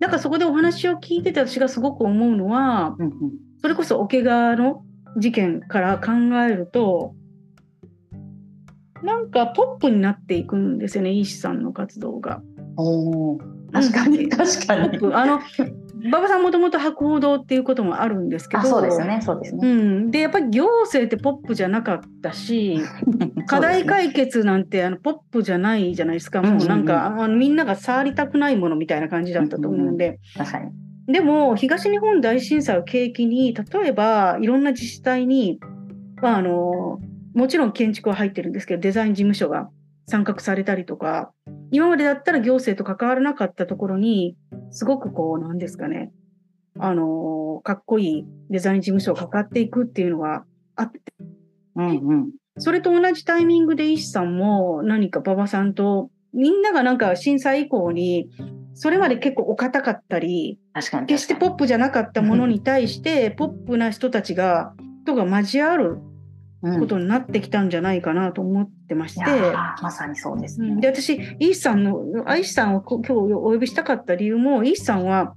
[0.00, 2.96] なんかそこでお話を聞いてて私がすごく思うのは
[3.60, 4.82] それこそ桶川の
[5.16, 6.12] 事件から考
[6.46, 7.14] えると
[9.02, 12.40] なんかポップになっていくんですよね医師さんの活動が。
[12.76, 14.98] おー確かに、うん確かに。
[15.14, 15.40] あの
[16.04, 19.72] 馬場さんもともと博報堂っていうこともあるんですけどあ、そうですね、そうですうね。
[19.72, 22.80] ん、でやっぱり行政ってポップじゃなかったし
[23.46, 30.70] 課題解決なんてあのポップじゃないじゃないですか、うんうんうんもうなんかあのみんなが触りたくないものみたいな感じだったと思うんで、確かに。
[31.06, 35.58] でも東日本大震災を契機に例えばいろんな自治体に、
[36.20, 37.00] まあ、あの
[37.34, 39.68] もちろん建築は入ってるんですけどデザイン事務所が
[40.06, 41.32] 参画されたりとか
[41.70, 44.36] 今までだったら行政と関わらなかったところに
[44.70, 46.12] すごくこうなんですかね
[46.78, 50.44] あのかっこいいデザイン事務所がかかっていくっていうのが
[50.76, 51.00] あって
[51.76, 52.30] うんうん。
[52.58, 58.28] それと同じタイミングで医師さんも何か馬場さんとみんながなんか震災以降に
[58.74, 60.58] それまで結構お堅かったり。
[61.06, 65.98] 決してポップじゃなかったものに対してポップな人たちが人が交わる
[66.64, 66.80] うん。
[66.80, 70.68] ことになってきたんじゃないかなと思ってまして、いやーまさにそうですね。
[70.68, 70.80] うん。
[70.80, 75.34] で私イースさんのアイスさんをこ今日お呼びしたかった理由もイースさんは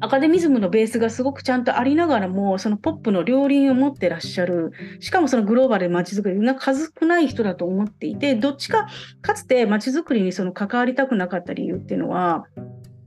[0.00, 8.86] アカデミズムのベースがすごくちゃんとありながらもそのポップの両輪を持ってらっしゃるしかもそのグローバルで街づくりな数少ない人だと思っていてどっちか
[9.20, 12.44] かつて街づくりにその関わりたくなかった理由っていうのは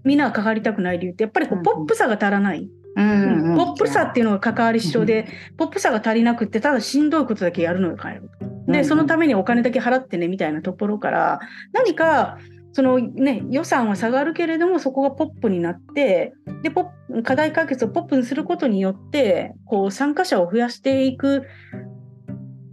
[0.08, 8.30] みんなが関わりたくない理由ってやっぱりこうポップさが足らない、うんポップさっていうのが関わり一緒で、ポップさが足りなくってただしんどいことだけやるのよ変える
[8.68, 11.40] で、そのためにお金だけ払ってねみたいなところから
[11.74, 12.40] 何か
[12.74, 16.34] そのね予算は下がるけれどもそこがポップになって
[16.64, 16.86] でポッ
[17.16, 21.44] プ課題解決をポップにすることによってこう参加者を増やしていく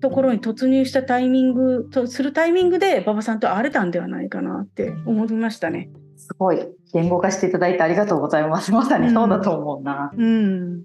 [0.01, 5.89] ところに突入したタイミングとするタイミングで馬場さんと会われたんではないかなって思いましたね。
[6.17, 6.61] すごい
[6.95, 8.71] 言語化していただいてありがとうございます。
[8.73, 10.13] まさにそうだと思うな。
[10.17, 10.85] うん、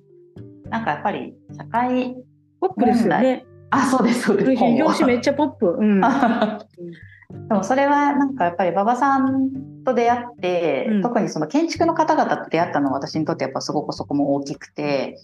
[0.70, 2.18] なんかやっぱり社会
[2.60, 3.46] ポップですよね。
[3.70, 4.64] あそうですそうです。
[4.64, 5.78] 表紙めっちゃポップ。
[5.80, 6.02] うん、
[7.48, 9.52] でもそれはなんかやっぱり馬場さん
[9.86, 15.18] と出会って、うん特にその建築の方々と出会ったのは私にとってやっぱすごくそこも大きくて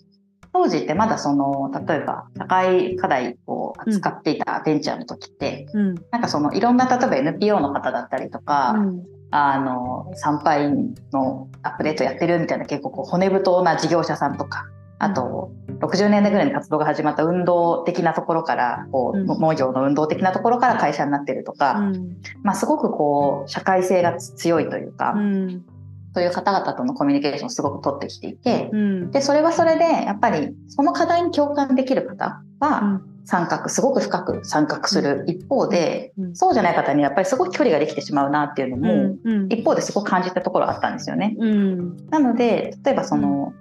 [0.53, 10.71] 当時ってまだその例えば社会課題を扱っていたベンチャーの時って、うんなんかそのいろんな例えば NPO の方だったりとか、うんあの参拝
[11.11, 14.65] のアップデートやってるみたいな結構こう骨太な事業者さんとか
[14.97, 19.28] あと60年代ぐらいに活動が始まった運動的なところからこう、うん。
[19.28, 22.17] 農業の運動的なところから会社になってるとか、うん。
[22.43, 25.65] まあ、すごくこう社会性が強いというか、うん。
[26.13, 29.11] そういう方々とのコミュニケーションをすごく取ってきていて、うん。
[29.11, 33.16] でそれはそれでやっぱりその課題に共感できる方はうん。
[33.26, 36.36] 参画すごく深く参画する一方で、うん。
[36.36, 39.16] そうじゃない方にはやっぱりすごく距離ができてしまうなっていうのも、
[39.49, 41.36] 一方ですごく感じたところあったんですよね。
[41.39, 41.97] うん。
[42.10, 43.53] なので例えばその、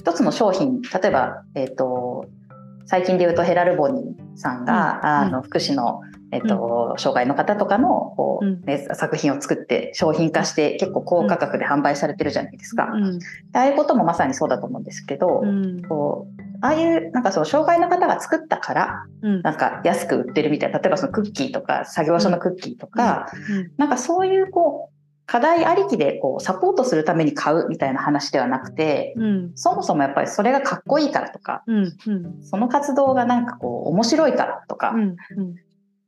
[0.00, 2.26] 一つの商品例えば、えー、と
[2.86, 5.06] 最近で言うとヘラルボニーさんが、うん。
[5.06, 6.00] あの福祉の、
[6.32, 8.60] えーと障害の方とかのこう、うん。
[8.62, 12.90] ね、作品を作って商品化して結構高価格で販売されてるじゃないですか。
[12.94, 13.18] うん。
[13.18, 13.24] で
[13.54, 15.82] ああいうこともまさにそうだと思うんですけど、うん。
[15.82, 19.42] こうああいうなんかその障害の方が作ったからうん。
[19.42, 24.96] なんか安く売ってるみたいな例えばそのクッキーとか作業所のクッキーとか、うんなんかそういうこう
[25.26, 29.52] 課題ありきでこうサポートするために買うみたいな話ではなくてうん。
[29.54, 32.42] そもそもやっぱりそれがかっこいいからとかうんうん。
[32.42, 35.16] その活動がなんかこう面白いからとか、うん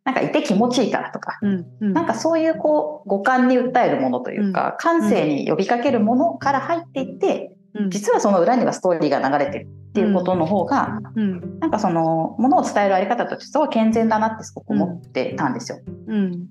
[0.05, 1.39] なんかいて気持ちいいからとか。
[1.43, 1.93] うんうん。
[1.93, 7.58] なんかそういうこう五感に訴えるものというか、感性に呼びかけるものから入っていって、うん
[7.89, 11.59] 実はその裏にはストーリーが流れてるっていうことの方が、うん。
[11.61, 15.79] なんかそのものを伝えるあり方としてすごい健全だなってすごく思ってたんですよ。
[16.07, 16.47] うん。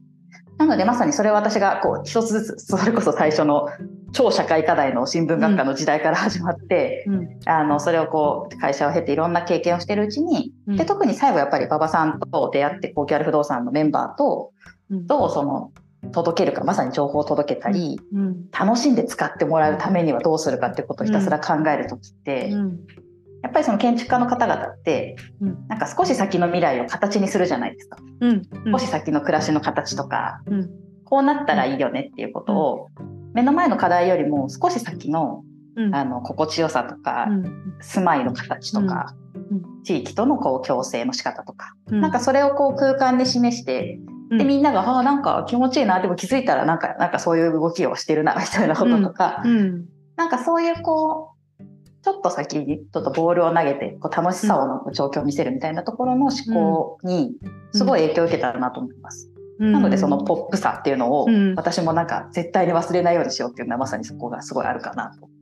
[0.58, 3.68] なのでまさにそれを私がこう一つずつそれこそ最初の
[4.12, 7.40] 超社会課題の新聞学科の時代から始まって、うん。
[7.46, 10.76] あのそれをこう会社を経ていろんな経験をしてるうちに、うん。
[10.78, 14.52] で特に最後やっぱり馬場さんと出会って高級ある不動産のメンバーと
[14.90, 15.08] うん。
[15.08, 15.72] どうその
[16.12, 18.50] 届けるかまさに情報を届けたり、うん。
[18.52, 22.80] 楽しんで使ってもらうためにはどうするかっていうことをひたすら考える時って、うん
[23.44, 25.68] やっぱりその建築家の方々って、うん。
[25.68, 27.98] なんか少し先の未来を形にするじゃないですか。
[28.20, 28.42] うん。
[28.72, 30.70] 少し先の暮らしの形とか、うん。
[31.06, 32.88] こうなったらいいよねっていうことを、
[33.34, 35.44] 目の前の課題よりも少し先の
[35.76, 35.96] うん。
[35.96, 37.78] あの心地よさとか、うん。
[37.80, 39.14] 住まいの形とか、
[39.52, 39.84] うん。
[39.84, 42.02] 地域とのこう共生の仕方とか、うん。
[42.02, 49.86] なんかそれをこう空間で示してうんでみんなが「ああなんか気持ちいいな」でも気づいたらなんかなんかそういう動きをしてるなみたいなこととか、うん
[50.18, 51.64] なんかそういうこう
[52.02, 57.36] ちょっと先にちょっとボールを投げてこう楽しさをの状況を見せるみたいなところの思考に
[57.72, 59.30] すごい影響を受けたなと思います。
[59.60, 61.56] なのでそのポップさっていうのをうん。
[61.56, 65.26] 私もなんか絶対に忘れないようにしようっていうのはまさにそこがすごいあるかなと。
[65.26, 65.37] 思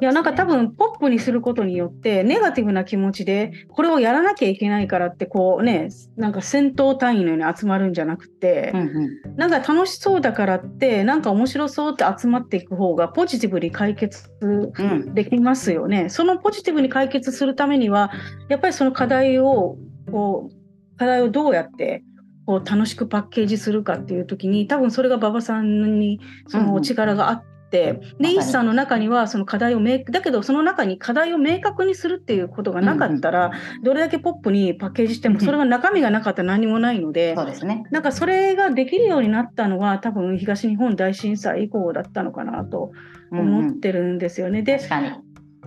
[0.00, 16.08] いやなんか多分ポップにすることによってネガティブな気持ちでこれをやらなきゃいけないからってこうねなんか戦闘単位のように集まるんじゃなくてうん、うんなんか楽しそうだからってなんか面白そうって集まっていく方がポジティブに解決うんできますよね。
[16.10, 18.12] そのポジティブに解決するためには
[18.48, 19.78] やっぱりその課題を
[20.10, 22.04] こう課題をどうやって
[22.46, 27.51] こう楽しくパッケージするかっていう時に多分それが馬場さんにそのお力があって。
[27.72, 33.50] でイースさんの中にはその課題を明だけどその中に課題を明確にするっていうことがなかったら、
[33.82, 37.84] どれだけポップにパッケージしてもそれが中身がなかったら何もないので、そうですね。
[37.90, 42.92] なんかそれができるようになったのは多分東日本大震災以降だったのかなと
[43.30, 44.62] 思ってるんですよね。
[44.62, 45.12] で確かに。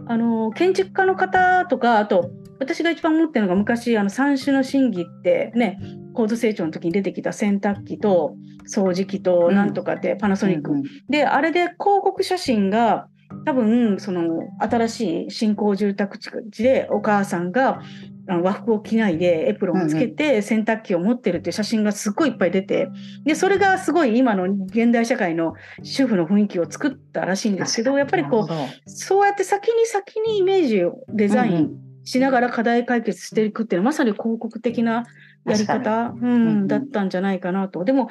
[0.08, 2.30] あの建築家の方とかあと
[2.60, 5.80] 私が一番思ってるのが昔あの三種の神器ってね
[6.14, 8.36] 高度成長の時に出てきた洗濯機と
[8.72, 10.84] 掃除機となんとかってパナソニック、うんうん。
[11.10, 13.08] であれで広告写真が
[13.46, 17.82] 多分その新しい新興住宅地でお母さんが
[18.28, 22.90] 和服を着ないでエプロンをつけて洗濯機を持ってるっていう写真がすっごいいっぱい出て
[23.24, 25.54] でそれがすごい今の現代社会の
[25.84, 35.06] 主婦の雰囲気を作ったらしいんですけどやっぱりこうそうやって先に先にイメージをデザイうんうンしながら課題解決していくっていうのはまさに広告的な
[35.46, 37.84] やり方、ううんだったんじゃないかなと。
[37.84, 38.10] でも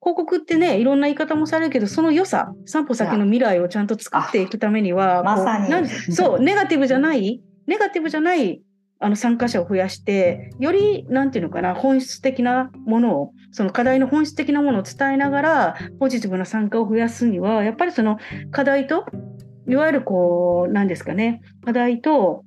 [0.00, 5.88] 広告ってねいろんな言い方もされるけどその良さ3歩先の未来をちゃんと作っていくためにはまさに。
[5.88, 8.60] そう ネガティブじゃないネガティブじゃない
[9.00, 18.18] あの参加者を増やしてよりなんていうのかな本質的なものをその課題の本質的なものを伝えながらポジティブな参加を増やすにはやっぱりその
[18.50, 19.04] 課題と
[19.66, 22.44] いわゆるこうなんですかね課題と、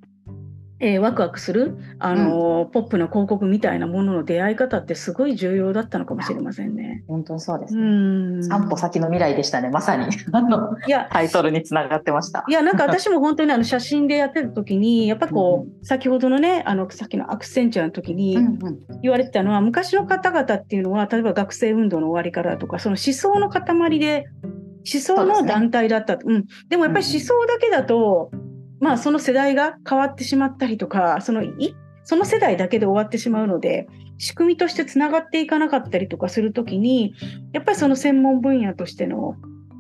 [0.80, 1.78] えーワクワクする？
[1.98, 7.04] あの、ポップな広告みたいなものの出会い方ってすごい重要だったのかもしれませんね。
[7.08, 8.40] 本当にそうですうね。
[8.40, 8.44] ん。
[8.44, 10.06] 三歩先の未来でしたね、まさに。
[10.88, 12.46] いやタイトルにつながってました。
[12.48, 18.78] いやなんか私も本当にあの写真でやってた時にやっぱこう、先ほどのねあのさっきのアクセンチュアの時にうんうん。
[19.02, 24.26] 言われてたのは、昔の方々っていうのは例えば学生運動の終わりからだとかその思想の塊で
[24.92, 26.28] 思想の団体だったと。
[26.28, 28.32] うん、でもやっぱり思想だけだと、
[28.80, 37.14] まあその世代が変わってしまったりとかそのいその世代だけで終わってしまうので仕組みとしてつながっていかなかったりとかするときに
[37.54, 39.36] やっぱりその専門分野としての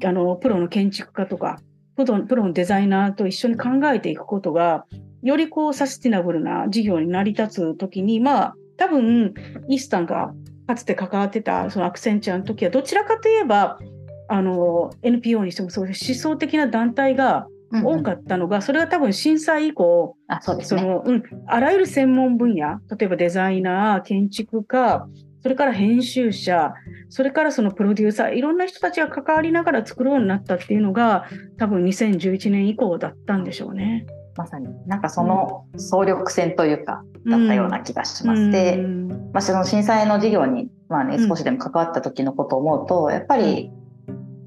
[0.06, 1.60] あのプロの建築家とか
[1.96, 4.86] プロのデザイナーと一緒に考えていくことが
[5.24, 9.34] よりこうサスティナブルな事業に成り立つときにまあ多分
[9.68, 10.34] イースタンが
[10.68, 13.80] かつて関わってたそのアクセンチャーの時はどちらかといえば
[14.28, 20.82] あの NPO にしてもそういう思想的な団体が多かったのが、それが多分震災以降あ、そうですね。
[20.82, 25.08] その、うん、あらゆる専門分野例えばデザイナー建築家
[25.42, 26.74] それから編集者
[27.10, 31.26] それからそのプロデューサーいろんな人たちが関わりながら作るようになったっていうのが
[31.58, 34.06] 多分2011年以降だったんでしょうね。
[34.36, 34.68] まさに。
[34.86, 38.52] なんかその総力戦というか、だったような気がします。
[38.52, 43.72] で、うんまあ、その震災の事業に、まあね、うん少しでも関わった時のことを思うと、やっぱり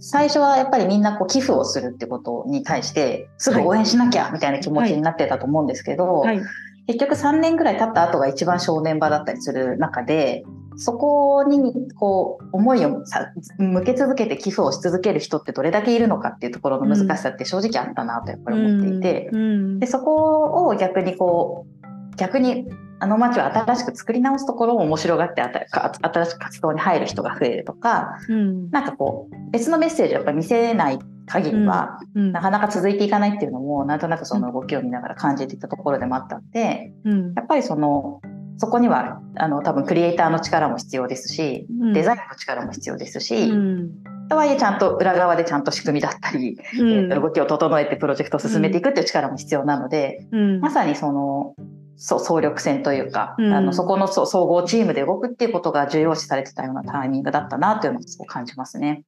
[0.01, 6.41] 最初はやっぱりみんなこう寄付をするってことに対してすぐ応援しなきゃみたいな気持ちになってたと思うんですけど、はい。
[6.87, 10.43] 結局3年ぐらい経った後が一番正念場だったりする中で
[10.77, 19.29] そこにこう思いをさ向け続けて寄付をし続ける人ってどれだけいるのかっていうところの難しさって正直あったなとやっぱり思っていて。
[19.33, 19.79] うん。
[19.79, 21.67] でそこを逆にこ
[22.13, 22.67] う逆に
[23.03, 28.71] あの街を新しく作り直すところを面白がってあたか新しく活動に入る人が増えるとかうん。
[28.71, 32.33] なんかこう別のメッセージをやっぱり見せない限りは、うん。
[32.33, 37.35] なかなか続いていかないっていうのもなんとなくその動きを見ながら感じていたところでもあったんでうん。
[37.35, 38.21] やっぱりその
[38.59, 41.93] そこにはあの多分クリエイターの力も必要ですしうん。
[41.95, 43.91] デザインの力も必要ですし、うん。
[44.29, 47.09] とはいえちゃんと裏側でちゃんと仕組みだったり、うん。
[47.09, 50.61] 動きを整えてプロジェクトを進めていくっていう力も必要なので、うん。
[50.61, 51.55] まさにその
[52.01, 53.53] 総力戦というか、うん。
[53.53, 59.05] あのそこの総合チームで動くっていうことが重要視されてたようなタイミングだったなというのをそう感じますね。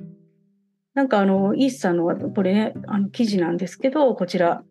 [0.94, 4.62] なんかあのイースさんのこれねあの記事なんですけどこちら。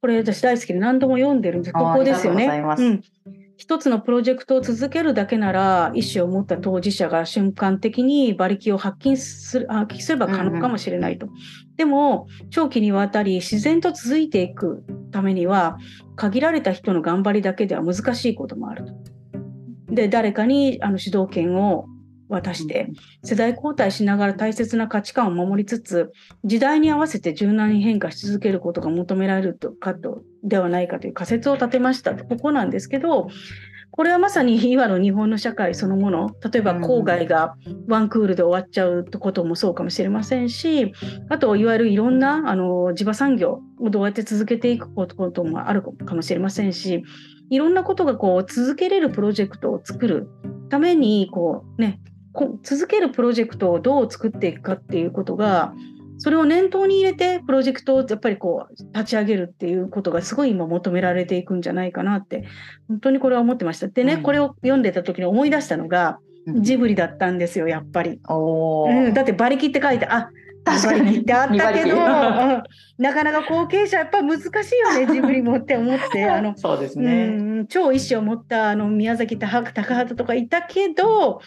[0.00, 1.72] これ私大好きで何度も読んでるんです。
[1.72, 2.46] ここですよね。
[2.46, 3.02] うん
[3.58, 11.26] 一つのプロジェクトを続けるだけなら意思を持った当事者が瞬間的に馬力を発揮する発揮すれば可能かもしれないと。
[11.76, 15.76] でも長期にわたり自然と続いていくためには
[16.14, 19.92] 限られた人の頑張りだけでは難しいこともあると。
[19.92, 21.86] で誰かにあの主導権を
[22.28, 22.88] 渡して
[23.24, 26.12] 世代交代しながら大切な価値観を守りつつ
[26.44, 32.14] 時代に合わせて柔軟に変化し続けることが求められるとかとではないかという仮説を立てました。
[32.14, 33.28] ここなんですけど
[33.90, 36.30] これはまさに 今の日本の社会そのもの。
[36.52, 37.56] 例えば郊外が
[37.88, 40.92] ワンクールで終わっちゃうこともそうかもしれませんし
[41.28, 47.02] あといわゆるいろんなあの地場産業をどうやって続けていくこともあるかもしれませんし
[47.50, 50.28] いろんなことがこう続けれるプロジェクトを作る
[50.68, 52.17] ためにこう、ね、こ
[52.62, 55.72] 続けるプロジェクトをどう作っていくかっていうことが
[56.18, 62.44] それを念頭に入れてプロジェクトをやっぱりこう立ち上げるっていうことがすごい今求められていくんじゃないかなって
[62.88, 63.88] 本当にこれは思ってました。
[63.88, 66.18] でね、うんこれを読んでた時に思い出したのが
[66.60, 68.20] ジブリだったんですよやっぱり。
[68.28, 70.28] おうん、ーだって馬力って書いてあ
[70.64, 72.62] 確かにってあったけど、うん
[72.98, 77.28] なかなか後継者やっぱ難しいよねジブリもって思ってあのそうですうね。
[77.28, 81.40] ん超意志を持ったあの宮崎高高畑とかいたけど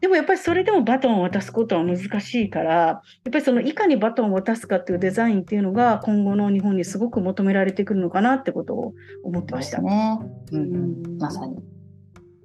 [0.00, 8.94] でもやっぱりそれでもバトンを渡すことは難しいからやっぱりそのいかにバトンを渡すかっていうデザインっていうのが今後の日本にすごく求められてくるのかなってことを
[9.24, 9.80] 思ってました。
[9.80, 10.18] ね。
[10.52, 11.16] ううん。
[11.16, 11.18] ん。
[11.18, 11.56] まさに。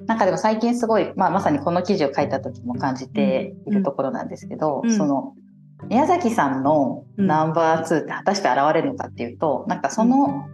[0.06, 4.92] なんかでも最近すごい、まあ、まさにこの記事を書いた時も感じているところなんですけど、うん。
[4.92, 5.34] その
[5.88, 7.28] 宮崎さんのうん。
[7.28, 10.46] ナンバー2って果たして現れるのかっていうと、なんかその、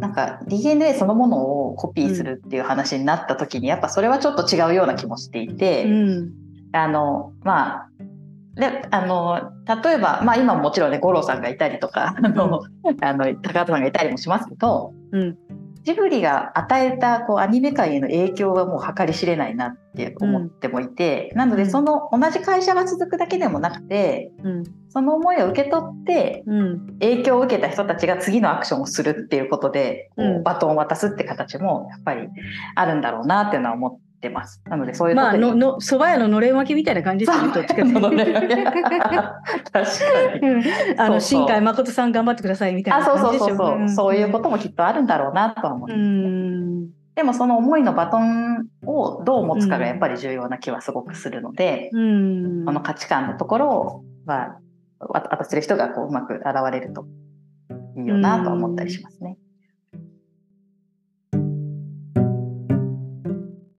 [0.00, 6.32] なんか DNA そのものをコピーするっていう話になった時にやっぱそれはちょっと違うような気もしていて、うん。
[6.72, 7.88] あのまあ
[8.56, 12.62] であの例えば、まあ、今ももちろんね五郎さんがいたりとかあの、
[13.02, 15.38] あの高畑さんがいたりもしますけどうん
[15.86, 21.70] ジブリが与えたこうアニメ界への影響はもう計り知れないなって思ってもいて、なのでうん。
[21.70, 24.64] その同じ会社が続くだけでもなくてうん。
[24.88, 26.98] その思いを受け取ってうん。
[26.98, 30.10] 影響を受けた人たちが次のアクションをするっていうことで
[30.44, 32.28] バトンを渡すって形もやっぱり
[32.74, 34.62] あるんだろうなっていうのは思ってます。
[34.66, 37.92] なのでそういうまあのの蕎麦屋ののれん分けみたいな感じですよねどっちか 確
[39.72, 39.82] か
[40.40, 40.48] に。
[40.48, 40.62] うん。
[40.98, 41.46] あのそうそう。
[41.46, 45.92] 新海誠さん頑張ってくださいみたいあ、なそうそう感じでしょそうそう、そういうこともきっとあるんだろうなとは思う。
[45.92, 46.90] うん。
[47.14, 52.64] でもその思いのバトンをどう持つかがやっぱり重要な気はすごくするので、うん。
[52.64, 54.58] この価値観のところは
[54.98, 57.06] 渡してる人がこううまく現れると
[57.96, 59.38] いいよなとは思ったりしますね。